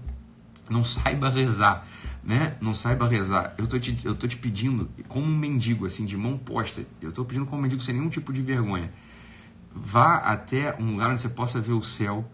[0.69, 1.85] não saiba rezar,
[2.23, 2.55] né?
[2.61, 3.53] Não saiba rezar.
[3.57, 6.85] Eu tô te, eu tô te pedindo como um mendigo assim de mão posta.
[7.01, 8.89] Eu tô pedindo como um mendigo sem nenhum tipo de vergonha.
[9.75, 12.31] Vá até um lugar onde você possa ver o céu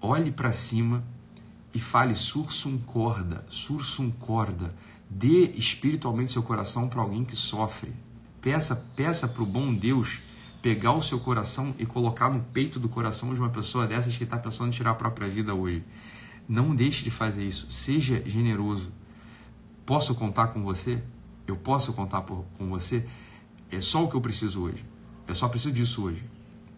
[0.00, 1.04] olhe para cima
[1.74, 4.74] e fale sursum corda, sursum corda.
[5.08, 7.92] Dê espiritualmente seu coração para alguém que sofre.
[8.40, 10.20] Peça, peça para o bom Deus
[10.62, 14.24] pegar o seu coração e colocar no peito do coração de uma pessoa dessas que
[14.24, 15.84] está pensando em tirar a própria vida hoje.
[16.48, 17.70] Não deixe de fazer isso.
[17.70, 18.90] Seja generoso.
[19.84, 21.02] Posso contar com você?
[21.46, 23.06] Eu posso contar por, com você?
[23.70, 24.84] É só o que eu preciso hoje.
[25.28, 26.24] Eu só preciso disso hoje.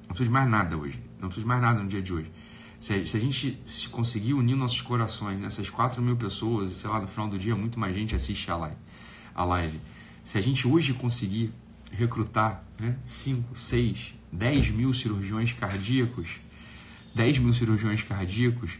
[0.02, 1.02] Não preciso de mais nada hoje.
[1.18, 2.30] Não preciso de mais nada no dia de hoje.
[2.80, 6.88] Se a, se a gente se conseguir unir nossos corações nessas 4 mil pessoas, sei
[6.88, 8.76] lá, no final do dia muito mais gente assiste a live.
[9.34, 9.80] A live.
[10.22, 11.52] Se a gente hoje conseguir
[11.90, 12.62] recrutar
[13.06, 16.28] 5, 6, 10 mil cirurgiões cardíacos,
[17.14, 18.78] 10 mil cirurgiões cardíacos,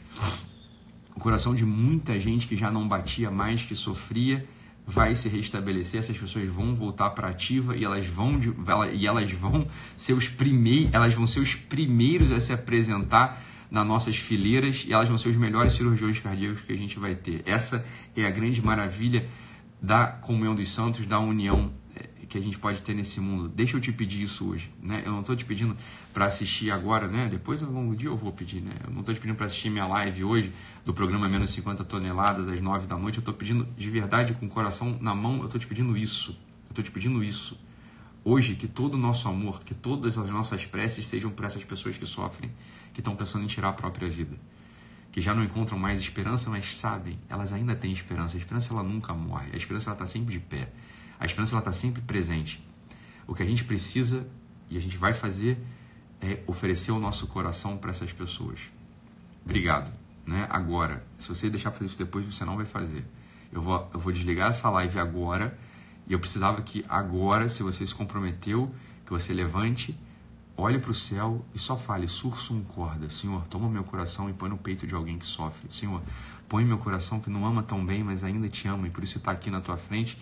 [1.15, 4.47] o coração de muita gente que já não batia mais, que sofria,
[4.87, 8.55] vai se restabelecer, essas pessoas vão voltar para ativa e elas vão de,
[8.95, 13.87] e elas vão ser os primeiros, elas vão ser os primeiros a se apresentar nas
[13.87, 17.43] nossas fileiras e elas vão ser os melhores cirurgiões cardíacos que a gente vai ter.
[17.47, 17.85] Essa
[18.17, 19.29] é a grande maravilha
[19.81, 23.49] da comunhão dos santos, da união eh, que a gente pode ter nesse mundo.
[23.49, 25.03] Deixa eu te pedir isso hoje, né?
[25.05, 25.77] Eu não estou te pedindo
[26.13, 27.29] para assistir agora, né?
[27.31, 28.75] Depois, ao longo do dia, eu vou pedir, né?
[28.85, 30.53] Eu não estou te pedindo para assistir minha live hoje
[30.85, 33.19] do programa Menos 50 Toneladas às 9 da noite.
[33.19, 36.33] Eu estou pedindo de verdade, com o coração na mão, eu estou te pedindo isso.
[36.67, 37.57] Eu estou te pedindo isso.
[38.25, 41.97] Hoje, que todo o nosso amor, que todas as nossas preces sejam para essas pessoas
[41.97, 42.51] que sofrem,
[42.93, 44.37] que estão pensando em tirar a própria vida,
[45.13, 48.37] que já não encontram mais esperança, mas sabem, elas ainda têm esperança.
[48.37, 50.71] A esperança ela nunca morre, a esperança ela está sempre de pé,
[51.19, 52.63] a esperança ela está sempre presente.
[53.27, 54.29] O que a gente precisa
[54.69, 55.59] e a gente vai fazer
[56.21, 58.61] é oferecer o nosso coração para essas pessoas.
[59.45, 59.93] Obrigado.
[60.27, 60.47] Né?
[60.51, 63.05] Agora, se você deixar fazer isso depois, você não vai fazer.
[63.51, 65.59] Eu vou, eu vou desligar essa live agora
[66.09, 68.73] e eu precisava que agora, se você se comprometeu,
[69.05, 69.97] que você levante
[70.59, 74.51] olhe para o céu e só fale, sursum corda, Senhor, toma meu coração e põe
[74.51, 75.71] no peito de alguém que sofre.
[75.71, 76.03] Senhor,
[76.49, 79.19] põe meu coração que não ama tão bem, mas ainda te ama e por isso
[79.19, 80.19] está aqui na tua frente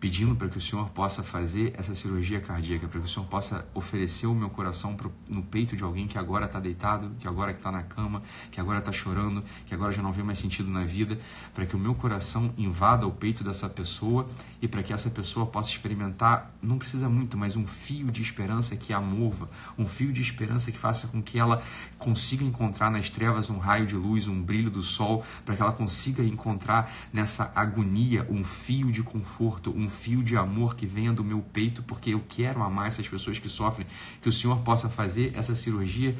[0.00, 3.66] pedindo para que o Senhor possa fazer essa cirurgia cardíaca, para que o Senhor possa
[3.74, 7.50] oferecer o meu coração pro, no peito de alguém que agora está deitado, que agora
[7.50, 10.84] está na cama, que agora está chorando, que agora já não vê mais sentido na
[10.84, 11.18] vida,
[11.52, 14.28] para que o meu coração invada o peito dessa pessoa
[14.62, 18.76] e para que essa pessoa possa experimentar, não precisa muito, mas um fio de esperança
[18.76, 21.62] que a mova, um fio de esperança que faça com que ela
[21.98, 25.72] consiga encontrar nas trevas um raio de luz, um brilho do sol, para que ela
[25.72, 31.24] consiga encontrar nessa agonia um fio de conforto, um fio de amor que venha do
[31.24, 33.86] meu peito, porque eu quero amar essas pessoas que sofrem,
[34.20, 36.16] que o Senhor possa fazer essa cirurgia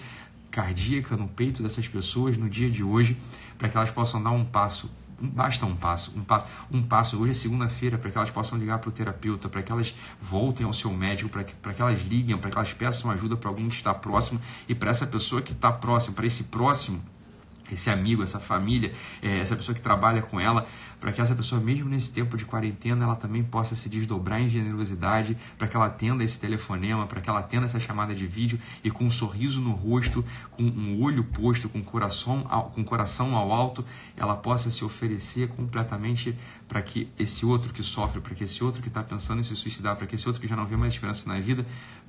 [0.50, 3.16] cardíaca no peito dessas pessoas no dia de hoje,
[3.56, 4.90] para que elas possam dar um passo
[5.20, 7.20] basta um passo, um passo, um passo.
[7.20, 10.64] Hoje é segunda-feira para que elas possam ligar para o terapeuta, para que elas voltem
[10.64, 13.68] ao seu médico, para que, que elas liguem, para que elas peçam ajuda para alguém
[13.68, 17.02] que está próximo e para essa pessoa que está próximo, para esse próximo
[17.74, 18.92] esse amigo, essa família,
[19.22, 20.66] é, essa pessoa que trabalha com ela,
[21.00, 24.48] para que essa pessoa, mesmo nesse tempo de quarentena, ela também possa se desdobrar em
[24.48, 28.58] generosidade, para que ela atenda esse telefonema, para que ela atenda essa chamada de vídeo
[28.82, 32.42] e com um sorriso no rosto, com um olho posto, com coração
[32.74, 33.84] com coração ao alto,
[34.16, 38.82] ela possa se oferecer completamente para que esse outro que sofre, para que esse outro
[38.82, 40.92] que está pensando em se suicidar, para que esse outro que já não vê mais
[40.92, 41.64] esperança na vida,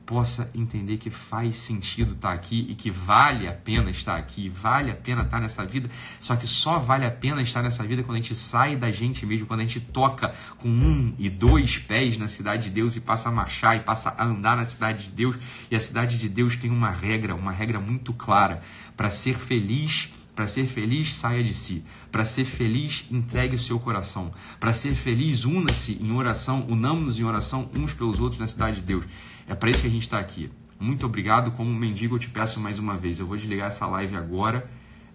[0.09, 4.89] possa entender que faz sentido estar aqui e que vale a pena estar aqui, vale
[4.89, 5.87] a pena estar nessa vida,
[6.19, 9.23] só que só vale a pena estar nessa vida quando a gente sai da gente
[9.23, 13.01] mesmo, quando a gente toca com um e dois pés na cidade de Deus e
[13.01, 15.35] passa a marchar e passa a andar na cidade de Deus.
[15.69, 18.63] E a cidade de Deus tem uma regra, uma regra muito clara.
[18.97, 21.83] Para ser feliz, para ser feliz, saia de si.
[22.09, 24.31] Para ser feliz, entregue o seu coração.
[24.57, 28.83] Para ser feliz, una-se em oração, unamos-nos em oração uns pelos outros na cidade de
[28.83, 29.03] Deus.
[29.49, 30.51] É para isso que a gente está aqui.
[30.79, 31.51] Muito obrigado.
[31.53, 33.19] Como mendigo, eu te peço mais uma vez.
[33.19, 34.69] Eu vou desligar essa live agora.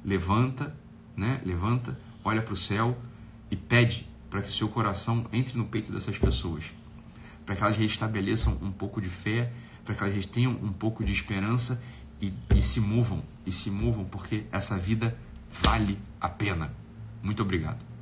[0.05, 0.77] Levanta,
[1.17, 1.41] né?
[1.47, 2.99] Levanta, olha para o céu
[3.49, 6.65] e pede para que o seu coração entre no peito dessas pessoas.
[7.47, 9.53] Para que elas restabeleçam um pouco de fé,
[9.85, 11.81] para que elas tenham um pouco de esperança
[12.21, 13.23] e, e se movam.
[13.47, 15.17] E se movam porque essa vida
[15.63, 16.75] vale a pena.
[17.23, 17.94] Muito obrigado.